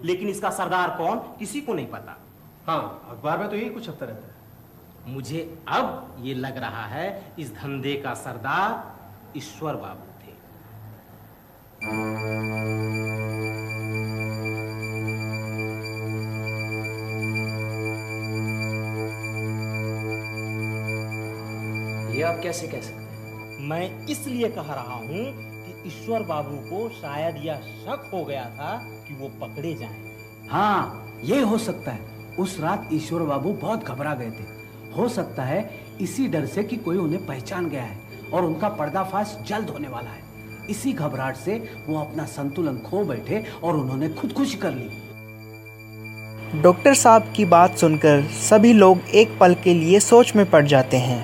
लेकिन 0.04 0.28
इसका 0.28 0.50
सरदार 0.50 0.96
कौन 0.98 1.18
किसी 1.18 1.60
को 1.60 1.74
नहीं 1.74 1.86
पता। 1.86 2.18
हाँ 2.66 3.06
अखबार 3.10 3.38
में 3.38 3.48
तो 3.48 3.56
यही 3.56 3.70
कुछ 3.70 3.86
छपता 3.86 4.06
रहता 4.06 4.26
है। 4.26 4.34
मुझे 5.14 5.58
अब 5.68 6.16
ये 6.20 6.34
लग 6.34 6.56
रहा 6.56 6.86
है 6.86 7.32
इस 7.38 7.54
धंधे 7.54 7.94
का 7.94 8.14
सरदार 8.14 8.94
ईश्वर 9.36 9.76
बाबू। 9.76 10.13
ये 11.84 11.90
आप 11.90 11.96
कैसे 22.42 22.68
कह 22.68 22.80
सकते 22.80 23.62
मैं 23.62 24.06
इसलिए 24.06 24.48
कह 24.48 24.62
रहा 24.62 24.94
हूँ 24.94 25.08
कि 25.08 25.82
ईश्वर 25.86 26.22
बाबू 26.22 26.70
को 26.70 26.88
शायद 26.88 27.36
यह 27.36 27.56
शक 27.56 28.10
हो 28.14 28.24
गया 28.24 28.44
था 28.44 28.80
कि 29.08 29.14
वो 29.14 29.30
पकड़े 29.40 29.74
जाएँ। 29.74 30.16
हाँ 30.50 31.12
ये 31.24 31.40
हो 31.40 31.58
सकता 31.58 31.90
है। 31.90 32.00
उस 32.38 32.60
रात 32.60 32.88
ईश्वर 32.92 33.22
बाबू 33.22 33.52
बहुत 33.52 33.84
घबरा 33.84 34.14
गए 34.14 34.30
थे। 34.30 34.44
हो 34.96 35.08
सकता 35.08 35.42
है 35.42 35.70
इसी 36.00 36.28
डर 36.28 36.46
से 36.46 36.64
कि 36.64 36.76
कोई 36.76 36.96
उन्हें 36.96 37.26
पहचान 37.26 37.68
गया 37.68 37.82
है 37.82 37.98
और 38.32 38.44
उनका 38.44 38.68
पर्दाफाश 38.68 39.38
जल्द 39.46 39.70
होने 39.70 39.88
वाला 39.88 40.10
है। 40.10 40.23
इसी 40.70 40.92
घबराहट 40.92 41.36
से 41.36 41.54
वो 41.86 41.98
अपना 42.00 42.24
संतुलन 42.24 42.78
खो 42.80 43.04
बैठे 43.04 43.44
और 43.62 43.76
उन्होंने 43.76 44.08
खुदकुशी 44.10 44.56
कर 44.56 44.72
ली। 44.72 44.88
डॉक्टर 46.62 46.94
साहब 46.94 47.32
की 47.36 47.44
बात 47.44 47.76
सुनकर 47.78 48.22
सभी 48.40 48.72
लोग 48.72 48.98
एक 49.14 49.38
पल 49.40 49.54
के 49.54 49.74
लिए 49.74 50.00
सोच 50.00 50.34
में 50.36 50.50
पड़ 50.50 50.64
जाते 50.66 50.96
हैं। 50.96 51.22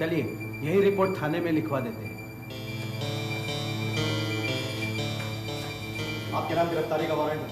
चलिए 0.00 0.24
यही 0.62 0.80
रिपोर्ट 0.80 1.10
थाने 1.22 1.40
में 1.40 1.50
लिखवा 1.52 1.80
देते 1.80 2.06
हैं। 2.06 2.14
आपके 6.34 6.54
नाम 6.54 6.68
गिरफ्तारी 6.70 7.06
का 7.06 7.14
वारंट 7.14 7.40
है। 7.40 7.48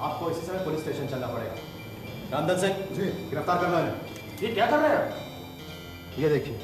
आपको 0.00 0.30
इसी 0.30 0.46
समय 0.46 0.64
पुलिस 0.64 0.80
स्टेशन 0.80 1.06
चलना 1.06 1.26
पड़ेगा। 1.26 1.56
रामदन 2.32 2.56
सिंह? 2.56 2.74
जी 2.92 3.04
गिरफ़्तार 3.30 3.58
करना 3.58 3.78
है। 3.78 3.92
ये 4.42 4.48
क्या 4.54 4.66
कर 4.66 4.78
रहे 4.78 4.96
हैं? 4.96 5.30
ये 6.18 6.28
देखिए 6.28 6.60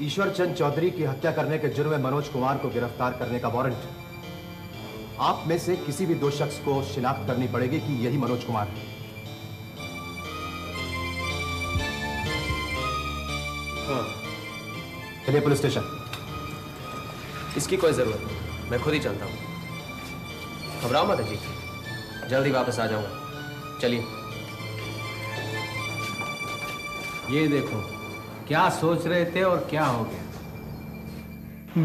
ईश्वर 0.00 0.30
चंद 0.30 0.54
चौधरी 0.56 0.90
की 0.90 1.04
हत्या 1.04 1.30
करने 1.32 1.58
के 1.58 1.68
जुर्म 1.68 1.90
में 1.90 1.98
मनोज 1.98 2.28
कुमार 2.28 2.58
को 2.58 2.68
गिरफ़्तार 2.68 3.12
करने 3.18 3.38
का 3.38 3.48
वारंट। 3.48 5.18
आप 5.20 5.44
में 5.46 5.58
से 5.58 5.76
किसी 5.76 6.06
भी 6.06 6.14
दो 6.14 6.30
शख्स 6.30 6.58
को 6.58 6.82
शिनाख्त 6.84 7.26
करनी 7.26 7.48
पड़ेगी 7.48 7.80
कि 7.80 7.92
यही 8.06 8.18
मनोज 8.18 8.44
कुमार 8.44 8.68
है। 8.68 8.92
चलिए 15.26 15.40
पुलिस 15.40 15.58
स्टेशन। 15.58 15.84
इसकी 17.56 17.76
कोई 17.76 17.92
ज़रूरत 17.92 18.20
नहीं। 18.20 18.70
मैं 18.70 18.80
खुद 18.82 18.92
ही 18.94 19.00
चलता 19.00 19.24
हूँ। 19.24 19.34
घबराओ 20.82 21.06
मत 21.06 21.20
अजीत। 21.20 22.28
जल्दी 22.30 22.50
वापस 22.50 22.78
आ 22.78 22.86
जाऊँगा। 22.86 23.78
चलिए। 23.82 24.04
ये 27.30 27.46
देखो 27.48 27.93
क्या 28.48 28.68
सोच 28.70 29.06
रहे 29.06 29.24
थे 29.24 29.42
और 29.42 29.66
क्या 29.70 29.84
हो 29.84 30.04
गया? 30.04 30.22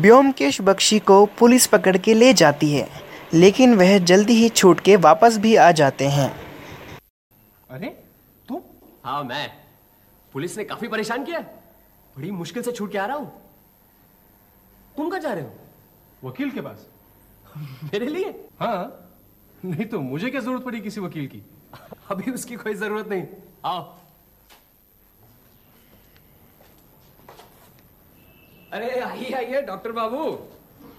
व्योमकेश 0.01 0.61
बख्शी 0.61 0.99
को 0.99 1.25
पुलिस 1.39 1.67
पकड़ 1.67 1.97
के 1.97 2.13
ले 2.13 2.33
जाती 2.33 2.71
है 2.71 2.87
लेकिन 3.33 3.73
वह 3.75 3.97
जल्दी 3.97 4.33
ही 4.33 4.49
छूट 4.49 4.79
के 4.79 4.95
वापस 4.95 5.37
भी 5.37 5.55
आ 5.55 5.71
जाते 5.71 6.07
हैं। 6.07 6.29
अरे 7.69 7.87
तू 8.47 8.61
हाँ 9.05 9.23
मैं। 9.23 9.47
पुलिस 10.33 10.57
ने 10.57 10.63
काफ़ी 10.63 10.87
परेशान 10.87 11.23
किया। 11.25 11.39
बड़ी 12.17 12.31
मुश्किल 12.31 12.63
से 12.63 12.71
छूट 12.71 12.91
के 12.91 12.97
आ 12.97 13.05
रहा 13.05 13.17
हूँ। 13.17 13.31
तुम 14.97 15.09
कहाँ 15.09 15.19
जा 15.21 15.33
रहे 15.33 15.43
हो? 15.43 15.51
वकील 16.23 16.51
के 16.51 16.61
पास। 16.61 16.87
मेरे 17.83 18.05
लिए? 18.07 18.29
हाँ। 18.59 19.05
नहीं 19.65 19.85
तो 19.85 19.99
मुझे 19.99 20.29
क्या 20.29 20.41
ज़रूरत 20.41 20.63
पड़ी 20.63 20.79
किसी 20.81 21.01
वकील 21.01 21.27
की? 21.27 21.41
अभी 22.11 22.31
उसकी 22.31 22.55
कोई 22.55 22.73
ज़रूरत 22.73 23.07
नहीं। 23.07 23.23
आओ। 23.65 23.98
अरे 28.73 28.99
आइए 28.99 29.31
आइए 29.33 29.61
डॉक्टर 29.61 29.91
बाबू। 29.91 30.37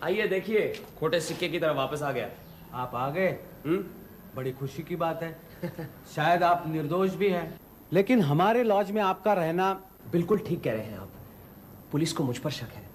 आइए 0.02 0.26
देखिए 0.28 0.66
खोटे 0.98 1.20
सिक्के 1.20 1.48
की 1.48 1.58
तरह 1.58 1.72
वापस 1.72 2.02
आ 2.02 2.10
गया। 2.12 2.28
आप 2.74 2.94
आ 2.94 3.08
गए 3.10 3.38
बड़ी 4.36 4.52
खुशी 4.52 4.82
की 4.82 4.96
बात 4.96 5.22
है। 5.22 5.38
शायद 6.14 6.42
आप 6.42 6.64
निर्दोष 6.66 7.14
भी 7.14 7.28
हैं। 7.30 7.60
लेकिन 7.92 8.20
हमारे 8.20 8.62
लॉज 8.62 8.90
में 8.90 9.02
आपका 9.02 9.32
रहना 9.32 9.72
बिल्कुल 10.12 10.38
ठीक 10.38 10.62
कह 10.62 10.72
रहे 10.72 10.82
हैं 10.82 10.98
आप। 10.98 11.10
पुलिस 11.92 12.12
को 12.12 12.24
मुझ 12.24 12.38
पर 12.38 12.50
शक 12.50 12.72
है। 12.74 12.88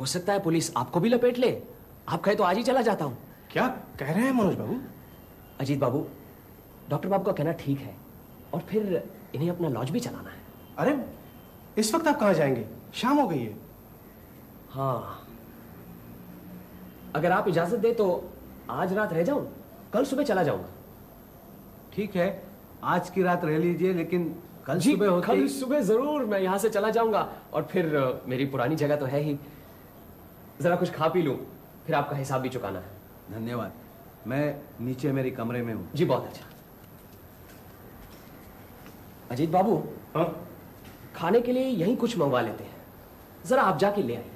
हो 0.00 0.06
सकता 0.06 0.32
है 0.32 0.40
पुलिस 0.40 0.76
आपको 0.76 1.00
भी 1.00 1.08
लपेट 1.08 1.38
ले। 1.38 1.62
आप 2.08 2.20
कहे 2.20 2.34
तो 2.34 2.44
आज 2.44 2.56
ही 2.56 2.62
चला 2.62 2.82
जाता 2.82 3.04
हूँ। 3.04 3.18
क्या 3.50 3.66
कह 3.98 4.12
रहे 4.12 4.24
हैं 4.24 4.32
मनोज 4.32 4.54
बाबू? 4.54 4.80
अजीत 5.60 5.78
बाबू 5.78 6.06
डॉक्टर 6.90 7.08
बाबू 7.08 7.24
का 7.24 7.32
कहना 7.32 7.52
ठीक 7.52 7.78
है। 7.78 7.96
और 8.54 8.60
फिर 8.60 9.02
इन्हें 9.34 9.50
अपना 9.50 9.68
लॉज 9.68 9.90
भी 9.90 10.00
चलाना 10.00 10.30
है। 10.30 10.42
अरे 10.78 10.98
इस 11.78 11.94
वक्त 11.94 12.08
आप 12.08 12.20
कहाँ 12.20 12.34
जाएँगे? 12.34 12.66
शाम 12.94 13.18
हो 13.18 13.28
गई 13.28 13.38
है। 13.38 13.67
हाँ। 14.72 15.26
अगर 17.14 17.32
आप 17.32 17.48
इजाज़त 17.48 17.78
दे 17.78 17.92
तो 17.94 18.08
आज 18.70 18.92
रात 18.92 19.12
रह 19.12 19.22
जाऊँ 19.22 19.46
कल 19.92 20.04
सुबह 20.04 20.24
चला 20.24 20.42
जाऊँगा। 20.42 20.68
ठीक 21.92 22.16
है 22.16 22.26
आज 22.84 23.10
की 23.10 23.22
रात 23.22 23.44
रह 23.44 23.58
लीजिए 23.58 23.92
लेकिन 23.94 24.34
कल 24.66 24.80
सुबह 24.80 25.08
होते 25.08 25.26
कल 25.26 25.46
सुबह 25.48 25.80
ज़रूर 25.82 26.24
मैं 26.24 26.40
यहाँ 26.40 26.58
से 26.58 26.68
चला 26.70 26.90
जाऊँगा 26.90 27.28
और 27.52 27.62
फिर 27.70 27.86
मेरी 28.28 28.44
पुरानी 28.46 28.76
जगह 28.76 28.96
तो 28.96 29.06
है 29.06 29.20
ही। 29.20 29.38
जरा 30.60 30.76
कुछ 30.76 30.90
खा 30.92 31.08
पी 31.08 31.22
लूँ 31.22 31.36
फिर 31.86 31.96
आपका 31.96 32.16
हिसाब 32.16 32.40
भी 32.42 32.48
चुकाना 32.48 32.78
है। 32.78 32.96
धन्यवाद। 33.32 33.72
मैं 34.26 34.60
नीचे 34.80 35.12
मेरे 35.12 35.30
कमरे 35.30 35.62
में 35.62 35.72
हूँ। 35.74 35.88
जी 35.94 36.04
बहुत 36.04 36.26
अच्छा। 36.26 36.44
अजीत 39.30 39.50
बाबू 39.50 39.76
हाँ? 40.14 40.26
खाने 41.16 41.40
के 41.40 41.52
लिए 41.52 41.64
यहीं 41.64 41.96
कुछ 41.96 42.18
मंगवा 42.18 42.40
लेते 42.40 42.64
हैं। 42.64 42.76
जरा 43.46 43.62
आप 43.62 43.78
जाके 43.78 44.02
ले 44.02 44.14
आइए। 44.16 44.30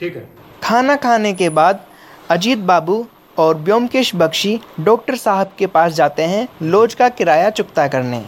ठीक 0.00 0.16
है। 0.16 0.28
खाना 0.62 0.96
खाने 0.96 1.32
के 1.34 1.48
बाद 1.50 1.84
अजीत 2.30 2.58
बाबू 2.68 3.06
और 3.38 3.56
व्योमकेश 3.58 4.14
बख्शी 4.16 4.58
डॉक्टर 4.80 5.16
साहब 5.16 5.52
के 5.58 5.66
पास 5.68 5.92
जाते 5.92 6.22
हैं 6.26 6.48
लॉज 6.62 6.94
का 6.94 7.08
किराया 7.10 7.50
चुकता 7.50 7.86
करने। 7.88 8.24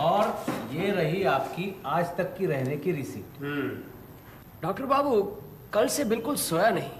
और 0.00 0.44
ये 0.72 0.90
रही 0.90 1.22
आपकी 1.24 1.74
आज 1.86 2.16
तक 2.16 2.34
की 2.38 2.46
रहने 2.46 2.76
की 2.76 2.92
रिसीप्ट 2.92 3.42
डॉक्टर 4.62 4.86
बाबू 4.86 5.20
कल 5.74 5.86
से 5.88 6.04
बिल्कुल 6.04 6.36
सोया 6.38 6.70
नहीं। 6.70 6.90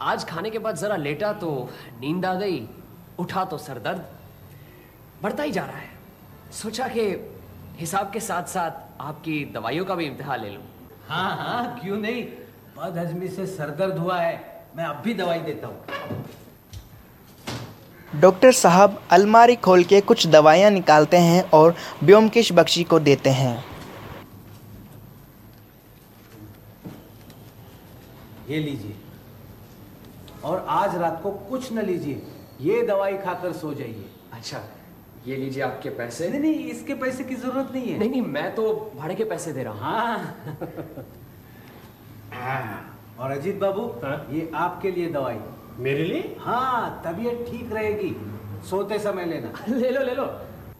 आज 0.00 0.24
खाने 0.24 0.50
के 0.50 0.58
बाद 0.58 0.76
जरा 0.76 0.96
लेटा 0.98 1.32
तो 1.42 1.50
नींद 2.00 2.24
आ 2.26 2.34
गई 2.34 2.62
उठा 3.18 3.44
तो 3.44 3.58
सर 3.58 3.78
दर्द। 3.78 4.04
बढ़ता 5.22 5.42
ही 5.42 5.50
जा 5.52 5.64
रहा 5.64 5.78
है। 5.78 5.90
सोचा 6.52 6.88
कि 6.88 7.02
हिसाब 7.78 8.10
के 8.12 8.20
साथ 8.22 8.42
साथ 8.48 9.02
आपकी 9.02 9.44
दवाइयों 9.54 9.84
का 9.84 9.94
भी 9.94 10.04
इम्तिहान 10.06 10.40
ले 10.40 10.50
लूँ। 10.50 10.62
हाँ 11.08 11.30
हाँ 11.36 11.78
क्यों 11.80 11.96
नहीं? 11.98 12.24
बदहजमी 12.78 13.28
से 13.28 13.44
सरदर्द 13.46 13.96
हुआ 13.98 14.16
है 14.20 14.34
मैं 14.76 14.84
अब 14.84 14.96
भी 15.04 15.14
दवाई 15.14 15.38
देता 15.40 15.66
हूँ। 15.66 15.76
डॉक्टर 18.12 18.52
साहब 18.52 19.00
अलमारी 19.12 19.56
खोल 19.58 19.82
के 19.84 20.00
कुछ 20.02 20.26
दवाइयाँ 20.26 20.70
निकालते 20.70 21.16
हैं 21.18 21.42
और 21.50 21.74
व्योमकेश 22.02 22.52
बख्शी 22.52 22.84
को 22.84 22.98
देते 23.00 23.30
हैं। 23.30 23.64
ये 28.48 28.58
लीजिए। 28.58 28.94
और 30.44 30.64
आज 30.70 30.94
रात 30.96 31.20
को 31.22 31.30
कुछ 31.50 31.72
न 31.72 31.84
लीजिए 31.86 32.22
ये 32.62 32.82
दवाई 32.86 33.16
खाकर 33.18 33.52
सो 33.52 33.72
जाइए। 33.74 34.04
अच्छा 34.32 34.60
ये 35.26 35.36
लीजिए 35.36 35.62
आपके 35.62 35.90
पैसे। 35.90 36.28
नहीं 36.28 36.40
नहीं 36.40 36.70
इसके 36.70 36.94
पैसे 36.96 37.24
की 37.24 37.34
ज़रूरत 37.36 37.72
नहीं 37.72 37.86
है। 37.86 37.98
नहीं 37.98 38.10
नहीं 38.10 38.22
मैं 38.22 38.54
तो 38.54 38.92
भाड़े 38.96 39.14
के 39.14 39.24
पैसे 39.26 39.52
दे 39.52 39.62
रहा 39.62 39.72
हूँ। 39.72 39.80
हाँ। 39.80 40.34
और 43.18 43.30
अजीत 43.30 43.56
बाबू 43.56 43.82
ये 44.34 44.50
आपके 44.54 44.90
लिए 44.90 45.08
दवाई। 45.10 45.38
मेरे 45.78 46.04
लिए? 46.04 46.36
हाँ 46.40 47.02
तबीयत 47.04 47.46
ठीक 47.50 47.72
रहेगी। 47.72 48.16
सोते 48.68 48.98
समय 48.98 49.24
लेना। 49.24 49.52
ले 49.68 49.90
लो 49.90 50.02
ले 50.02 50.14
लो। 50.14 50.24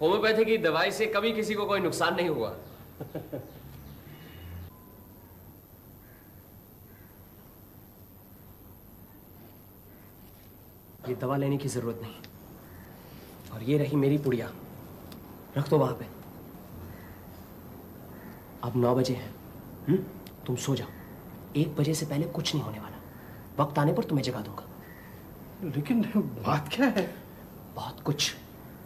होम्योपैथी 0.00 0.44
की 0.44 0.58
दवाई 0.58 0.90
से 0.90 1.06
कभी 1.06 1.32
किसी 1.32 1.54
को 1.54 1.66
कोई 1.66 1.80
नुकसान 1.80 2.14
नहीं 2.14 2.28
हुआ। 2.28 2.56
ये 11.08 11.14
दवा 11.14 11.37
लेने 11.37 11.56
की 11.56 11.68
ज़रूरत 11.68 12.00
नहीं। 12.02 12.14
और 13.54 13.62
ये 13.62 13.78
रही 13.78 13.96
मेरी 13.96 14.18
पुड़िया। 14.18 14.50
रख 15.58 15.68
दो 15.68 15.78
वहाँ 15.78 15.94
पे। 15.94 16.06
अब 18.64 18.72
नौ 18.76 18.94
बजे 18.94 19.14
हैं। 19.14 19.34
हम्म? 19.88 19.98
तुम 20.46 20.56
सो 20.56 20.76
जाओ। 20.76 20.88
एक 21.56 21.76
बजे 21.76 21.94
से 21.94 22.06
पहले 22.06 22.24
कुछ 22.26 22.54
नहीं 22.54 22.64
होने 22.64 22.78
वाला। 22.78 22.96
वक्त 23.64 23.78
आने 23.78 23.92
पर 23.92 24.04
तुम्हें 24.04 24.24
जगा 24.24 24.40
दूँगा। 24.40 24.64
लेकिन 25.76 26.02
बात 26.46 26.68
क्या 26.72 26.87
है? 26.87 27.14
बहुत 27.74 28.00
कुछ। 28.00 28.34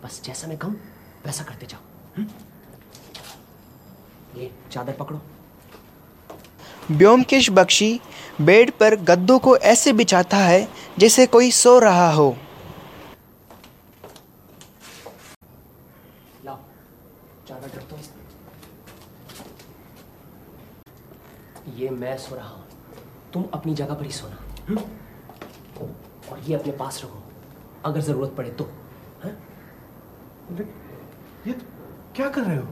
बस 0.05 0.23
जैसा 0.25 0.49
मैं 0.49 0.59
कहूँ 0.59 0.75
वैसा 1.27 1.45
करते 1.45 1.67
जाओ। 1.67 1.81
हम्म? 2.17 2.29
ये 4.41 4.51
चादर 4.73 4.93
पकड़ो। 4.93 5.21
व्योमकेश 6.91 7.51
बख्शी 7.51 8.01
बेड 8.41 8.71
पर 8.81 8.95
गद्दों 9.11 9.39
को 9.39 9.57
ऐसे 9.73 9.93
बिछाता 9.93 10.37
है 10.37 10.69
जैसे 10.99 11.27
कोई 11.27 11.51
सो 11.51 11.79
रहा 11.79 12.11
हो 12.13 12.37
लाओ 16.45 16.59
चादर 17.49 17.79
रख 17.79 17.89
दो 17.91 17.97
इसमें 17.97 18.23
ये 21.77 21.91
मैं 22.13 22.19
सो 22.19 22.35
रहा 22.37 22.49
हूँ 22.49 22.65
तुम 23.33 23.45
अपनी 23.55 23.75
जगह 23.75 23.95
पर 23.95 24.05
ही 24.05 24.11
सोना 24.13 24.39
हुँ? 24.69 24.83
और 26.31 26.41
ये 26.47 26.55
अपने 26.55 26.73
पास 26.77 27.01
रखो 27.05 27.23
अगर 27.85 28.01
ज़रूरत 28.01 28.35
पड़े 28.37 28.51
तो 28.51 28.65
हाँ? 29.23 29.31
ये 31.47 31.53
क्या 32.17 32.29
कर 32.29 32.43
रहे 32.43 32.57
हो 32.57 32.67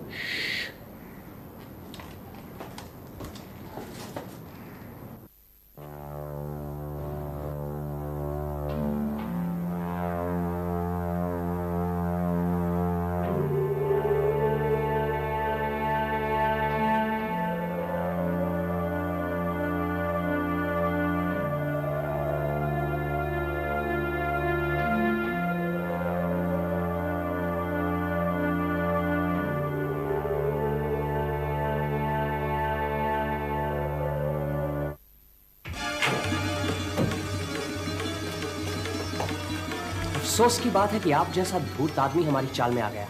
अफसोस 40.41 40.61
की 40.61 40.71
बात 40.71 40.91
है 40.91 40.99
कि 41.01 41.11
आप 41.13 41.31
जैसा 41.31 41.59
धूर्त 41.59 41.99
आदमी 41.99 42.23
हमारी 42.25 42.47
चाल 42.47 42.73
में 42.73 42.83
आ 42.83 42.91
गया। 42.91 43.07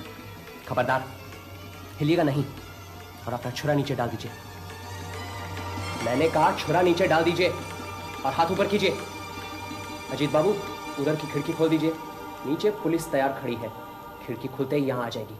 खबरदार 0.68 1.04
हिलिएगा 1.98 2.22
नहीं 2.22 2.44
और 3.26 3.32
अपना 3.32 3.50
छुरा 3.50 3.74
नीचे 3.74 3.94
डाल 3.94 4.08
दीजिए। 4.08 4.30
मैंने 6.04 6.28
कहा 6.28 6.50
छुरा 6.58 6.80
नीचे 6.82 7.06
डाल 7.08 7.24
दीजिए 7.24 7.48
और 7.48 8.32
हाथ 8.32 8.50
ऊपर 8.50 8.66
कीजिए। 8.66 8.96
अजीत 10.12 10.30
बाबू 10.30 10.50
उधर 11.02 11.16
की 11.16 11.32
खिड़की 11.32 11.52
खोल 11.52 11.68
दीजिए। 11.68 11.92
नीचे 12.46 12.70
पुलिस 12.70 13.10
तैयार 13.10 13.38
खड़ी 13.42 13.54
है। 13.54 13.68
खिड़की 14.26 14.48
खुलते 14.48 14.76
ही 14.76 14.84
यहाँ 14.84 15.04
आ 15.04 15.08
जाएगी। 15.08 15.38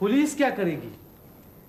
पुलिस 0.00 0.36
क्या 0.36 0.50
करेगी? 0.50 0.96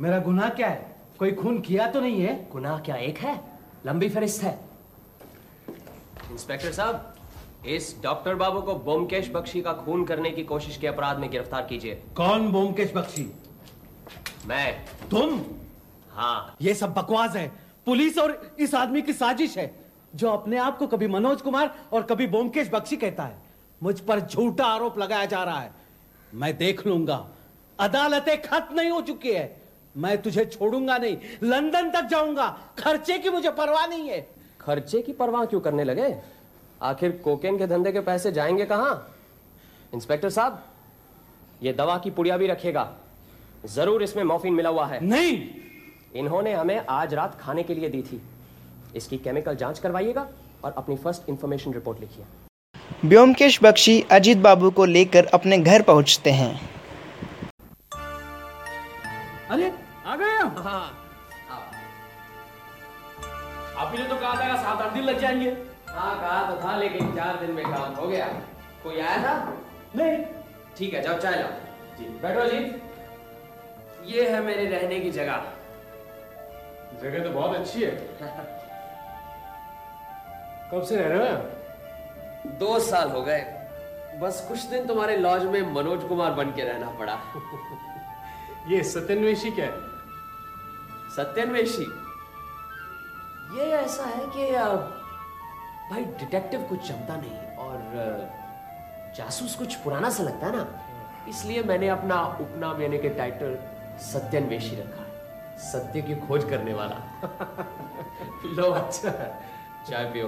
मेरा 0.02 0.20
गुनाह 0.20 0.50
क्या 0.50 0.68
है? 0.68 0.96
कोई 1.20 1.32
खून 1.32 1.60
किया 1.62 1.88
तो 1.88 2.02
नहीं 2.02 2.22
है? 2.22 2.50
गुनाह 2.52 2.80
क्या 2.80 2.96
एक 2.96 3.18
है? 3.18 3.42
लंबी 3.86 4.10
फहरिस्त 4.10 4.44
है। 4.44 4.75
इंस्पेक्टर 6.36 6.72
साहब 6.72 7.66
इस 7.66 7.96
डॉक्टर 8.04 8.36
बाबू 8.36 8.62
को 8.62 8.74
बोमकेश 8.76 9.30
बख्शी 9.30 9.62
का 9.62 9.74
खून 9.74 10.04
करने 10.06 10.32
की 10.32 10.44
कोशिश 10.44 10.78
के 10.78 10.88
अपराध 10.88 11.18
में 11.18 11.30
गिरफ़्तार 11.32 11.62
कीजिए। 11.62 11.94
कौन 12.18 12.52
बोमकेश 12.52 12.92
बख्शी? 12.96 13.24
मैं। 14.46 14.86
तुम? 15.10 15.40
हाँ। 16.12 16.58
ये 16.62 16.74
सब 16.74 16.94
बकवास 16.94 17.36
है। 17.36 17.48
पुलिस 17.86 18.18
और 18.18 18.56
इस 18.60 18.76
आदमी 18.76 19.02
की 19.02 19.14
साजिश 19.14 19.58
है 19.58 19.86
जो 20.16 20.30
अपने 20.30 20.58
आप 20.58 20.78
को 20.78 20.88
कभी 20.88 21.08
मनोज 21.08 21.42
कुमार 21.42 21.74
और 21.94 22.04
कभी 22.04 22.28
बोमकेश 22.28 22.70
बख्शी 22.74 22.98
कहता 22.98 23.24
है। 23.24 23.42
मुझ 23.84 24.00
पर 24.00 24.20
झूठा 24.20 24.66
आरोप 24.66 25.00
लगाया 25.00 25.26
जा 25.26 25.44
रहा 25.44 25.60
है। 25.60 25.74
मैं 26.34 26.58
देख 26.58 26.88
लूँगा। 26.88 27.26
अदालतें 27.80 28.42
खत्म 28.42 28.76
नहीं 28.76 28.90
हो 28.90 29.02
चुकी 29.02 29.32
है। 29.32 29.62
मैं 29.98 30.22
तुझे 30.22 30.46
छोड़ूँगा 30.46 30.98
नहीं। 30.98 31.18
लंदन 31.44 31.90
तक 31.92 32.08
जाऊँगा। 32.08 32.56
खर्चे 32.80 33.18
की 33.20 33.30
मुझे 33.30 33.52
परवाह 33.52 33.88
नहीं 33.88 34.10
है। 34.10 34.35
खर्चे 34.66 35.02
की 35.02 35.14
परवाह 35.14 35.46
क्यों 35.46 35.60
करने 35.62 35.84
लगे? 35.84 36.16
आखिर 36.82 37.12
कोकेन 37.24 37.58
के 37.58 37.68
धंधे 37.68 37.92
के 37.92 38.00
पैसे 38.02 38.32
जाएँगे 38.32 38.66
कहाँ? 38.66 39.16
इंस्पेक्टर 39.94 40.30
साहब 40.30 40.64
ये 41.64 41.74
दवा 41.74 41.98
की 41.98 42.12
पुड़िया 42.12 42.38
भी 42.38 42.48
रखेगा। 42.48 42.90
ज़रूर 43.66 44.04
इसमें 44.04 44.24
मॉर्फिन 44.24 44.54
मिला 44.54 44.70
हुआ 44.70 44.86
है। 44.88 45.04
नहीं! 45.06 45.48
इन्होंने 46.16 46.54
हमें 46.54 46.86
आज 46.90 47.14
रात 47.14 47.38
खाने 47.40 47.64
के 47.64 47.76
लिए 47.76 47.90
दी 47.90 48.02
थी। 48.02 48.22
इसकी 48.96 49.18
केमिकल 49.18 49.56
जाँच 49.56 49.80
करवाइएगा 49.80 50.28
और 50.64 50.74
अपनी 50.78 50.96
फ़र्स्ट 50.96 51.30
इंफॉर्मेशन 51.30 51.74
रिपोर्ट 51.74 52.00
लिखिए। 52.00 52.26
व्योमकेश 53.06 53.60
बख्शी 53.64 54.00
अजीत 54.12 54.38
बाबू 54.38 54.70
को 54.72 54.86
लेकर 54.86 55.26
अपने 55.34 55.58
घर 55.58 55.82
पहुँचते 55.82 56.32
हैं। 56.32 56.54
अरे 59.50 59.72
आ 60.06 60.16
गए 60.16 60.38
हाँ। 60.58 61.05
आप 63.78 63.92
ही 63.92 63.98
ने 63.98 64.10
तो 64.10 64.16
कहा 64.16 64.34
था 64.34 64.56
सात 64.56 64.82
आठ 64.82 64.94
दिन 64.94 65.04
लग 65.04 65.20
जाएँगे। 65.20 65.50
हाँ 65.90 66.20
कहा 66.22 66.52
तो 66.52 66.62
था 66.64 66.78
लेकिन 66.78 67.16
चार 67.16 67.40
दिन 67.40 67.52
में 67.52 67.66
काम 67.66 67.94
हो 67.94 68.08
गया। 68.08 68.26
कोई 68.84 69.00
आया 69.00 69.18
था? 69.18 69.54
नहीं। 69.96 70.26
ठीक 70.78 70.94
है 70.94 71.02
जाओ 71.02 71.18
चाय 71.18 71.36
लाओ। 71.36 71.50
जी 71.98 72.06
बैठो 72.06 72.46
जी। 72.46 72.58
ये 74.16 74.30
है 74.30 74.42
मेरे 74.44 74.66
रहने 74.66 75.00
की 75.00 75.12
जगह। 75.12 75.44
जगह 77.02 77.24
तो 77.24 77.30
बहुत 77.30 77.56
अच्छी 77.56 77.84
है। 77.84 77.92
कब 80.72 80.84
से 80.84 80.96
रह 80.96 81.08
रहे 81.08 81.32
हो 81.32 82.50
दो 82.50 82.80
साल 82.80 83.10
हो 83.10 83.22
गए। 83.22 83.42
बस 84.20 84.46
कुछ 84.48 84.62
दिन 84.62 84.88
तुम्हारे 84.88 85.18
लॉज 85.18 85.44
में 85.44 85.74
मनोज 85.74 86.04
कुमार 86.04 86.32
बन 86.32 86.52
के 86.52 86.62
रहना 86.64 86.90
पड़ा। 86.90 87.20
ये 88.68 88.84
सत्यन्वेशी 88.84 89.52
क्या 89.52 89.66
है? 89.66 89.72
सत्यन्वेशी 91.16 91.86
ये 93.56 93.66
ऐसा 93.72 94.04
है 94.04 94.26
कि 94.28 94.52
भाई 95.90 96.04
डिटेक्टिव 96.20 96.62
कुछ 96.62 96.88
जमता 96.88 97.16
नहीं 97.16 97.56
और 97.58 97.82
जासूस 99.18 99.56
कुछ 99.56 99.76
पुराना 99.76 100.10
सा 100.10 100.24
लगता 100.24 100.48
है 100.48 100.56
ना। 100.56 100.82
इसलिए 101.30 101.64
मैंने 101.64 101.88
अपना 101.88 102.22
उपनाम 102.42 102.82
यानी 102.82 102.98
कि 102.98 103.10
टाइटल 103.10 103.58
सत्यन्वेशी 104.02 104.76
रखा 104.76 105.04
है। 105.04 105.58
सत्य 105.58 106.02
की 106.02 106.16
खोज 106.16 106.44
करने 106.44 106.74
वाला। 106.74 106.98
लो 108.56 108.72
अच्छा। 108.72 109.12
चाय 109.90 110.06
पियो। 110.06 110.28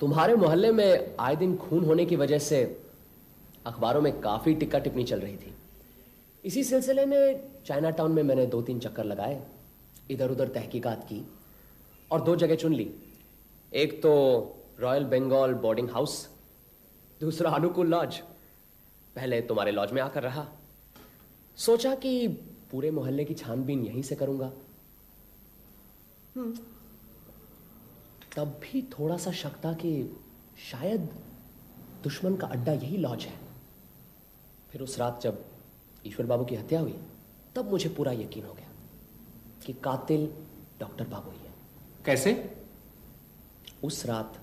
तुम्हारे 0.00 0.34
मोहल्ले 0.34 0.72
में 0.72 1.16
आए 1.20 1.36
दिन 1.36 1.56
खून 1.56 1.84
होने 1.84 2.04
की 2.06 2.16
वजह 2.16 2.38
से 2.38 2.82
अखबारों 3.66 4.00
में 4.00 4.20
काफ़ी 4.20 4.54
टिक्का 4.54 4.78
टिप्पणी 4.78 5.04
चल 5.04 5.20
रही 5.20 5.36
थी। 5.36 5.54
इसी 6.44 6.62
सिलसिले 6.64 7.04
में 7.06 7.62
चाइना 7.66 7.90
टाउन 7.90 8.12
में 8.12 8.22
मैंने 8.22 8.46
दो 8.46 8.60
तीन 8.62 8.78
चक्कर 8.80 9.04
लगाए 9.04 9.42
इधर 10.10 10.30
उधर 10.30 10.48
तहकीकात 10.48 11.04
की 11.04 11.24
और 12.10 12.22
दो 12.22 12.36
जगह 12.36 12.54
चुन 12.54 12.72
ली। 12.74 12.90
एक 13.72 14.02
तो 14.02 14.12
रॉयल 14.80 15.04
बंगाल 15.04 15.54
बोर्डिंग 15.54 15.90
हाउस 15.90 16.28
दूसरा 17.20 17.50
अनुकूल 17.50 17.86
लॉज 17.86 18.18
पहले 19.16 19.40
तुम्हारे 19.42 19.72
लॉज 19.72 19.92
में 19.92 20.00
आकर 20.02 20.22
रहा। 20.22 20.46
सोचा 21.58 21.94
कि 21.94 22.28
पूरे 22.70 22.90
मोहल्ले 22.90 23.24
की 23.24 23.34
छानबीन 23.34 23.84
यहीं 23.84 24.02
से 24.02 24.16
करूँगा। 24.16 24.52
हम्म, 26.36 26.52
तब 28.36 28.60
भी 28.62 28.82
थोड़ा 28.92 29.16
सा 29.16 29.32
शक 29.32 29.64
था 29.64 29.72
कि 29.72 29.92
शायद 30.70 31.08
दुश्मन 32.04 32.36
का 32.36 32.46
अड्डा 32.46 32.72
यही 32.72 32.96
लॉज 32.96 33.24
है। 33.24 33.38
फिर 34.70 34.82
उस 34.82 34.98
रात 34.98 35.22
जब 35.22 35.44
ईश्वर 36.06 36.26
बाबू 36.26 36.44
की 36.44 36.54
हत्या 36.54 36.80
हुई 36.80 36.94
तब 37.56 37.70
मुझे 37.70 37.88
पूरा 37.88 38.12
यकीन 38.12 38.44
हो 38.44 38.52
गया 38.52 38.68
कि 39.66 39.72
कातिल 39.84 40.28
डॉक्टर 40.80 41.04
बाबू 41.04 41.30
ही 41.30 41.38
है। 41.38 41.54
कैसे? 42.06 42.50
उस 43.82 44.06
रात 44.06 44.38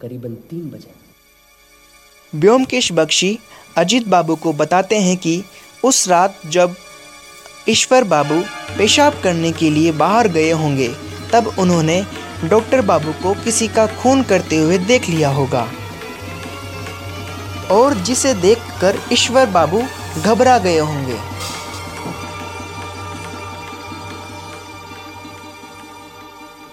करीबन 0.00 0.34
तीन 0.50 0.70
बजे। 0.70 0.94
व्योमकेश 2.34 2.92
बख्शी 2.92 3.38
अजीत 3.76 4.08
बाबू 4.08 4.36
को 4.36 4.52
बताते 4.52 4.98
हैं 4.98 5.16
कि 5.16 5.42
उस 5.84 6.08
रात 6.08 6.40
जब 6.46 6.74
ईश्वर 7.68 8.04
बाबू 8.04 8.40
पेशाब 8.78 9.20
करने 9.22 9.52
के 9.52 9.70
लिए 9.70 9.92
बाहर 9.92 10.28
गए 10.28 10.50
होंगे 10.52 10.88
तब 11.32 11.54
उन्होंने 11.58 12.02
डॉक्टर 12.44 12.80
बाबू 12.80 13.12
को 13.22 13.34
किसी 13.34 13.68
का 13.68 13.86
खून 13.96 14.22
करते 14.22 14.56
हुए 14.56 14.78
देख 14.78 15.08
लिया 15.08 15.30
होगा। 15.30 15.68
और 17.70 17.94
जिसे 17.94 18.34
देखकर 18.34 18.98
ईश्वर 19.12 19.46
बाबू 19.50 19.82
घबरा 20.22 20.58
गए 20.58 20.78
होंगे। 20.78 21.16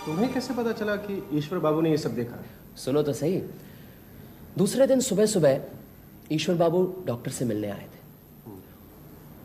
तुम्हें 0.06 0.34
कैसे 0.34 0.54
पता 0.54 0.72
चला 0.72 0.96
कि 0.96 1.30
ईश्वर 1.34 1.60
बाबू 1.60 1.82
ने 1.82 1.90
ये 1.90 1.98
सब 1.98 2.16
देखा? 2.16 2.44
सुनो 2.76 3.04
तो 3.04 3.14
सही। 3.14 3.44
दूसरे 4.58 4.88
दिन 4.88 5.00
सुबह 5.00 5.26
सुबह 5.26 5.62
ईश्वर 6.32 6.56
बाबू 6.56 7.04
डॉक्टर 7.06 7.32
से 7.32 7.46
मिलने 7.46 7.70
आए 7.70 7.86
थे। 7.86 8.02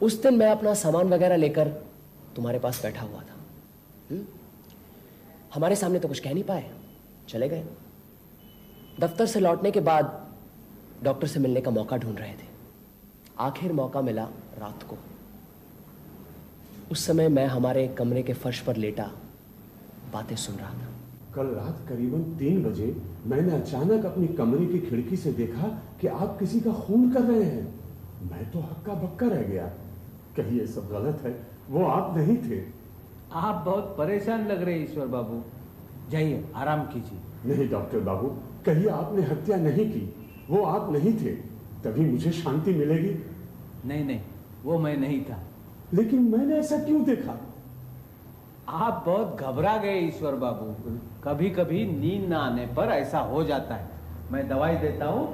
उस 0.02 0.22
दिन 0.22 0.34
मैं 0.34 0.50
अपना 0.50 0.74
सामान 0.74 1.08
वगैरह 1.08 1.36
लेकर 1.36 1.68
तुम्हारे 2.36 2.58
पास 2.58 2.82
बैठा 2.82 3.00
हुआ 3.00 3.20
था। 3.20 3.36
हम्म? 4.10 4.24
हमारे 5.54 5.76
सामने 5.76 5.98
तो 5.98 6.08
कुछ 6.08 6.20
कह 6.20 6.34
नहीं 6.34 6.44
पाए। 6.44 6.70
चले 7.28 7.48
गए। 7.48 7.64
दफ्तर 9.00 9.26
से 9.26 9.40
लौटने 9.40 9.70
के 9.70 9.80
बाद 9.80 10.34
डॉक्टर 11.02 11.26
से 11.26 11.40
मिलने 11.40 11.60
का 11.60 11.70
मौका 11.70 11.96
ढूंढ 11.96 12.18
रहे 12.18 12.32
थे। 12.32 12.45
आखिर 13.38 13.72
मौका 13.72 14.00
मिला 14.00 14.24
रात 14.58 14.82
को। 14.82 14.96
उस 16.92 17.06
समय 17.06 17.28
मैं 17.28 17.46
हमारे 17.46 17.88
कमरे 17.88 18.22
के 18.22 18.32
फर्श 18.32 18.60
पर 18.60 18.76
लेटा 18.76 19.10
बातें 20.12 20.36
सुन 20.36 20.56
रहा 20.56 20.70
था। 20.70 20.88
कल 21.34 21.46
रात 21.46 21.88
करीबन 21.88 22.22
तीन 22.22 22.64
बजे 22.64 23.02
मैंने 23.26 23.56
अचानक 23.56 24.06
अपनी 24.06 24.26
कमरे 24.26 24.66
की 24.66 24.78
खिड़की 24.78 25.16
से 25.16 25.32
देखा 25.32 25.62
कि 26.00 26.06
आप 26.06 26.38
किसी 26.38 26.60
का 26.60 26.72
खून 26.72 27.10
कर 27.10 27.20
रहे 27.20 27.42
हैं। 27.42 27.80
मैं 28.30 28.50
तो 28.50 28.58
हक्का 28.58 28.94
बक्का 28.94 29.26
रह 29.26 29.42
गया। 29.42 29.66
कहीं 30.36 30.60
ये 30.60 30.66
सब 30.66 30.88
गलत 30.88 31.20
है। 31.22 31.46
वो 31.70 31.84
आप 31.84 32.16
नहीं 32.16 32.36
थे। 32.36 32.64
आप 33.32 33.64
बहुत 33.64 33.94
परेशान 33.98 34.46
लग 34.46 34.62
रहे 34.62 34.76
ईश्वर 34.76 35.06
बाबू। 35.06 35.42
जाइए 36.10 36.44
आराम 36.54 36.80
कीजिए। 36.82 37.54
नहीं 37.54 37.68
डॉक्टर 37.68 38.00
बाबू 38.00 38.28
कहीं 38.66 38.88
आपने 38.88 39.22
हत्या 39.22 39.56
नहीं 39.56 39.92
की। 39.92 40.14
वो 40.50 40.62
आप 40.62 40.92
नहीं 40.92 41.12
थे। 41.12 41.55
तभी 41.86 42.04
मुझे 42.06 42.32
शांति 42.32 42.72
मिलेगी। 42.74 43.14
नहीं 43.88 44.04
नहीं 44.04 44.20
वो 44.64 44.78
मैं 44.78 44.96
नहीं 44.96 45.24
था। 45.24 45.38
लेकिन 45.94 46.22
मैंने 46.22 46.56
ऐसा 46.56 46.78
क्यों 46.78 47.04
देखा? 47.04 47.40
आप 48.68 49.02
बहुत 49.06 49.36
घबरा 49.36 49.76
गए 49.76 49.98
ईश्वर 50.00 50.34
बाबू। 50.34 50.98
कभी 51.24 51.50
कभी 51.50 51.84
नींद 51.86 52.28
ना 52.28 52.38
आने 52.38 52.66
पर 52.66 52.84
ऐसा 52.84 53.18
हो 53.18 53.44
जाता 53.44 53.74
है। 53.74 53.88
मैं 54.30 54.48
दवाई 54.48 54.76
देता 54.76 55.06
हूँ 55.06 55.26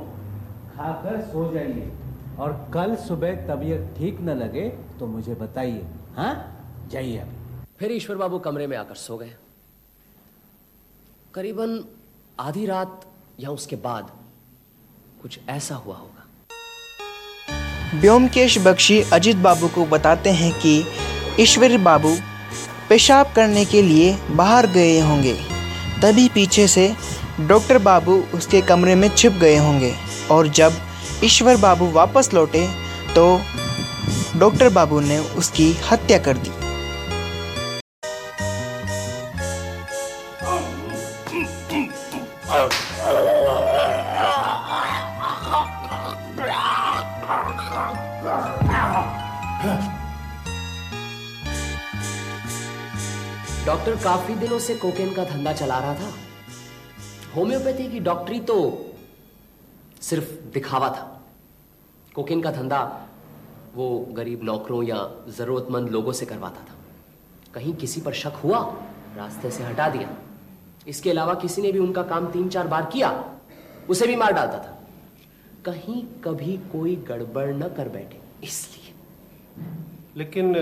खाकर 0.76 1.20
सो 1.20 1.52
जाइए। 1.52 1.92
और 2.38 2.70
कल 2.74 2.96
सुबह 2.96 3.46
तबीयत 3.46 3.94
ठीक 3.98 4.20
न 4.20 4.30
लगे 4.30 4.68
तो 5.00 5.06
मुझे 5.06 5.34
बताइए। 5.34 5.84
हाँ? 6.16 6.34
जाइए 6.88 7.18
अभी 7.18 7.64
फिर 7.78 7.92
ईश्वर 7.92 8.16
बाबू 8.16 8.38
कमरे 8.38 8.66
में 8.66 8.76
आकर 8.76 8.94
सो 8.94 9.16
गए। 9.16 9.34
करीबन 11.34 11.84
आधी 12.40 12.66
रात 12.66 13.06
या 13.40 13.50
उसके 13.50 13.76
बाद 13.76 14.10
कुछ 15.22 15.40
ऐसा 15.48 15.74
हुआ 15.74 15.96
होगा 15.96 16.11
व्योमकेश 17.94 18.56
बख्शी 18.58 19.00
अजीत 19.12 19.36
बाबू 19.36 19.68
को 19.68 19.84
बताते 19.86 20.30
हैं 20.30 20.52
कि 20.60 20.84
ईश्वर 21.40 21.76
बाबू 21.78 22.14
पेशाब 22.88 23.32
करने 23.36 23.64
के 23.64 23.82
लिए 23.82 24.16
बाहर 24.30 24.66
गए 24.66 24.98
होंगे। 25.00 25.34
तभी 26.02 26.28
पीछे 26.28 26.66
से 26.68 26.92
डॉक्टर 27.40 27.78
बाबू 27.78 28.16
उसके 28.34 28.60
कमरे 28.60 28.94
में 28.94 29.08
छिप 29.08 29.32
गए 29.32 29.56
होंगे 29.56 29.92
और 30.30 30.48
जब 30.48 30.80
ईश्वर 31.24 31.56
बाबू 31.56 31.90
वापस 31.90 32.30
लौटे 32.34 32.66
तो 33.14 33.40
डॉक्टर 34.38 34.68
बाबू 34.68 35.00
ने 35.00 35.18
उसकी 35.18 35.72
हत्या 35.90 36.18
कर 36.18 36.36
दी। 36.36 36.50
काफ़ी 54.04 54.34
दिनों 54.34 54.58
से 54.58 54.74
कोकेन 54.74 55.14
का 55.14 55.24
धंधा 55.24 55.52
चला 55.52 55.78
रहा 55.78 55.94
था। 55.94 56.12
होम्योपैथी 57.36 57.90
की 57.92 58.00
डॉक्टरी 58.00 58.40
तो 58.40 58.86
सिर्फ़ 60.00 60.52
दिखावा 60.52 60.88
था। 60.88 61.22
कोकेन 62.14 62.42
का 62.42 62.50
धंधा 62.50 63.08
वो 63.74 63.98
गरीब 63.98 64.40
नौकरों 64.42 64.82
या 64.82 65.10
जरूरतमंद 65.28 65.88
लोगों 65.88 66.12
से 66.12 66.26
करवाता 66.26 66.60
था। 66.60 66.74
कहीं 67.54 67.74
किसी 67.74 68.00
पर 68.00 68.12
शक 68.12 68.32
हुआ, 68.44 68.76
रास्ते 69.16 69.50
से 69.50 69.62
हटा 69.62 69.88
दिया। 69.88 70.16
इसके 70.88 71.10
अलावा 71.10 71.34
किसी 71.34 71.62
ने 71.62 71.72
भी 71.72 71.78
उनका 71.78 72.02
काम 72.02 72.26
तीन 72.26 72.48
चार 72.48 72.68
बार 72.68 72.84
किया, 72.84 73.34
उसे 73.90 74.06
भी 74.06 74.16
मार 74.16 74.32
डालता 74.32 74.58
था। 74.58 74.82
कहीं 75.64 76.06
कभी 76.24 76.56
कोई 76.56 76.96
गड़बड़ 76.96 77.54
न 77.54 77.62
कर 77.62 77.88
बैठे, 77.88 78.20
इसलिए। 78.44 78.94
लेकिन, 80.16 80.56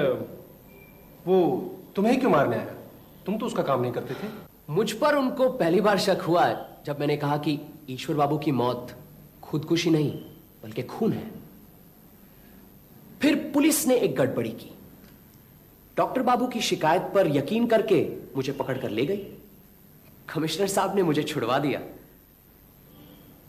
वो 1.26 1.70
तुम्हें 1.96 2.20
क्यों 2.20 2.30
मारने 2.30 2.56
आया? 2.56 2.74
तुम 3.26 3.38
तो 3.38 3.46
उसका 3.46 3.62
काम 3.62 3.80
नहीं 3.80 3.92
करते 3.92 4.14
थे। 4.14 4.28
मुझ 4.70 4.92
पर 4.92 5.14
उनको 5.14 5.48
पहली 5.48 5.80
बार 5.80 5.98
शक 5.98 6.18
हुआ 6.28 6.44
है, 6.44 6.66
जब 6.86 7.00
मैंने 7.00 7.16
कहा 7.16 7.36
कि 7.36 7.60
ईश्वर 7.90 8.16
बाबू 8.16 8.38
की 8.38 8.52
मौत 8.52 8.96
खुदकुशी 9.42 9.90
नहीं, 9.90 10.10
बल्कि 10.62 10.82
खून 10.82 11.12
है। 11.12 11.30
फिर 13.20 13.50
पुलिस 13.54 13.86
ने 13.86 13.96
एक 13.96 14.16
गड़बड़ी 14.16 14.50
की। 14.50 14.70
डॉक्टर 15.96 16.22
बाबू 16.22 16.46
की 16.46 16.60
शिकायत 16.60 17.02
पर 17.02 17.36
यकीन 17.36 17.66
करके 17.66 18.16
मुझे 18.36 18.52
पकड़कर 18.52 18.90
ले 18.90 19.06
गई। 19.06 19.26
कमिश्नर 20.34 20.66
साहब 20.66 20.96
ने 20.96 21.02
मुझे 21.02 21.22
छुड़वा 21.22 21.58
दिया। 21.58 21.80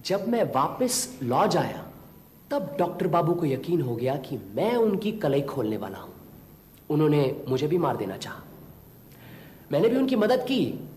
जब 0.05 0.27
मैं 0.27 0.43
वापस 0.43 1.19
लॉज 1.23 1.57
आया, 1.57 1.91
तब 2.51 2.75
डॉक्टर 2.79 3.07
बाबू 3.07 3.33
को 3.33 3.45
यकीन 3.45 3.81
हो 3.81 3.95
गया 3.95 4.15
कि 4.15 4.37
मैं 4.37 4.75
उनकी 4.75 5.11
कलई 5.11 5.41
खोलने 5.41 5.77
वाला 5.77 5.97
हूँ। 5.97 6.13
उन्होंने 6.89 7.45
मुझे 7.47 7.67
भी 7.67 7.77
मार 7.77 7.97
देना 7.97 8.17
चाहा। 8.17 8.43
मैंने 9.71 9.89
भी 9.89 9.97
उनकी 9.97 10.15
मदद 10.15 10.39
की। 10.39 10.89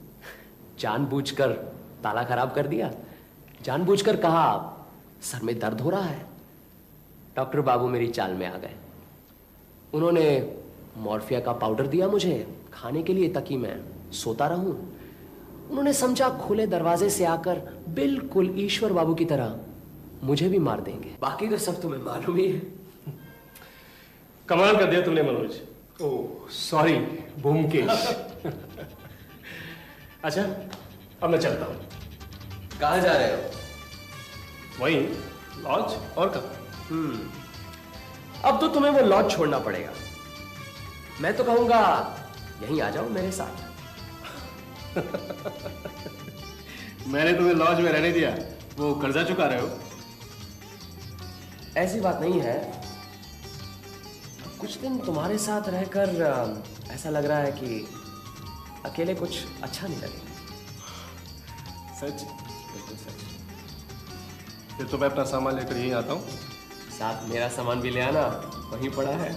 जानबूझकर 0.78 1.52
ताला 2.04 2.22
खराब 2.22 2.52
कर 2.52 2.66
दिया। 2.66 2.92
जानबूझकर 3.62 4.16
कहा, 4.16 4.70
सर 5.22 5.42
में 5.42 5.58
दर्द 5.58 5.80
हो 5.80 5.90
रहा 5.90 6.02
है। 6.02 6.26
डॉक्टर 7.36 7.60
बाबू 7.60 7.88
मेरी 7.88 8.06
चाल 8.06 8.34
में 8.34 8.46
आ 8.46 8.58
गए। 8.58 8.74
उन्होंने 9.94 10.56
मॉर्फिया 10.96 11.40
का 11.40 11.52
पाउडर 11.52 11.86
दिया 11.86 12.08
मुझे। 12.08 12.56
खाने 12.72 13.02
के 13.02 13.14
लिए 13.14 13.28
ताकि 13.28 13.56
मैं 13.56 13.80
सोता 14.12 14.46
रहूँ। 14.46 14.98
उन्होंने 15.70 15.92
समझा, 15.92 16.28
खुले 16.28 16.66
दरवाजे 16.66 17.10
से 17.10 17.24
आकर 17.24 17.82
बिल्कुल 17.88 18.54
ईश्वर 18.58 18.92
बाबू 18.92 19.14
की 19.14 19.24
तरह 19.24 19.56
मुझे 20.22 20.48
भी 20.48 20.58
मार 20.58 20.80
देंगे। 20.80 21.16
बाकी 21.20 21.48
तो 21.48 21.56
सब 21.56 21.80
तुम्हें 21.82 22.00
मालूम 22.00 22.36
ही 22.36 22.52
है। 22.52 22.62
कमाल 24.48 24.76
कर 24.76 24.90
दिया 24.90 25.02
तुमने, 25.02 25.22
मनोज। 25.22 25.60
ओ 26.02 26.08
सॉरी 26.50 26.94
भूमकेश 27.42 27.88
अच्छा 30.24 30.42
अब 31.22 31.30
मैं 31.30 31.38
चलता 31.38 31.66
हूँ। 31.66 31.74
कहा 32.80 32.96
जा 32.98 33.12
रहे 33.12 33.32
हो? 33.32 33.38
वही 34.80 34.96
लॉज 35.62 35.92
और 36.18 36.28
कहा 36.28 36.40
हम्म। 36.88 37.18
अब 38.44 38.60
तो 38.60 38.68
तुम्हें 38.68 38.92
वो 38.92 39.00
लॉज 39.00 39.30
छोड़ना 39.30 39.58
पड़ेगा। 39.58 39.92
मैं 41.20 41.36
तो 41.36 41.44
कहूँगा 41.44 41.80
यहीं 42.62 42.82
आ 42.82 42.90
जाओ 42.90 43.08
मेरे 43.08 43.32
साथ। 43.32 43.62
मैंने 47.08 47.32
तुम्हें 47.32 47.54
लॉज 47.54 47.80
में 47.80 47.92
रहने 47.92 48.12
दिया। 48.12 48.30
वो 48.78 48.94
कर्जा 48.94 49.24
चुका 49.24 49.46
रहे 49.46 49.60
हो। 49.60 49.68
ऐसी 51.76 52.00
बात 52.00 52.20
नहीं 52.20 52.40
है। 52.40 52.83
कुछ 54.64 54.76
दिन 54.80 54.96
तुम्हारे 54.98 55.36
साथ 55.38 55.68
रहकर 55.68 56.10
ऐसा 56.92 57.10
लग 57.10 57.24
रहा 57.24 57.38
है 57.38 57.50
कि 57.52 57.88
अकेले 58.84 59.14
कुछ 59.14 59.36
अच्छा 59.62 59.86
नहीं 59.86 59.96
लगेगा। 59.96 60.30
सच? 61.96 62.22
बिल्कुल 62.72 62.96
सच। 62.96 63.18
फिर 64.76 64.86
तो 64.86 64.98
मैं 64.98 65.08
अपना 65.10 65.24
सामान 65.24 65.56
लेकर 65.56 65.76
यहीं 65.76 65.92
आता 65.92 66.12
हूँ। 66.12 66.22
साथ 66.98 67.28
मेरा 67.28 67.48
सामान 67.48 67.80
भी 67.80 67.90
ले 67.90 68.00
आना 68.00 68.22
वहीं 68.72 68.90
पड़ा 68.90 69.12
है। 69.12 69.32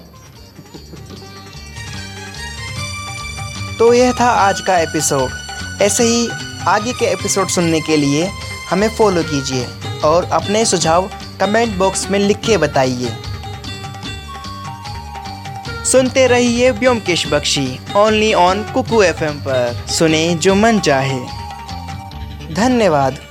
तो 3.77 3.91
यह 3.93 4.13
था 4.19 4.29
आज 4.47 4.61
का 4.61 4.79
एपिसोड 4.79 5.81
ऐसे 5.81 6.03
ही 6.03 6.27
आगे 6.67 6.93
के 6.93 7.05
एपिसोड 7.13 7.47
सुनने 7.49 7.81
के 7.81 7.97
लिए 7.97 8.25
हमें 8.69 8.89
फॉलो 8.95 9.23
कीजिए 9.23 9.67
और 10.05 10.31
अपने 10.33 10.65
सुझाव 10.65 11.09
कमेंट 11.39 11.77
बॉक्स 11.77 12.09
में 12.11 12.19
लिख 12.19 12.37
के 12.45 12.57
बताइए। 12.57 13.17
सुनते 15.91 16.27
रहिए 16.27 16.71
Byomkesh 16.71 17.27
Bakshi 17.27 17.79
only 17.95 18.33
on 18.33 18.63
Kuku 18.63 19.01
FM 19.01 19.33
पर। 19.33 19.85
सुने 19.89 20.35
जो 20.35 20.55
मन 20.55 20.79
चाहे। 20.79 21.19
धन्यवाद। 22.53 23.26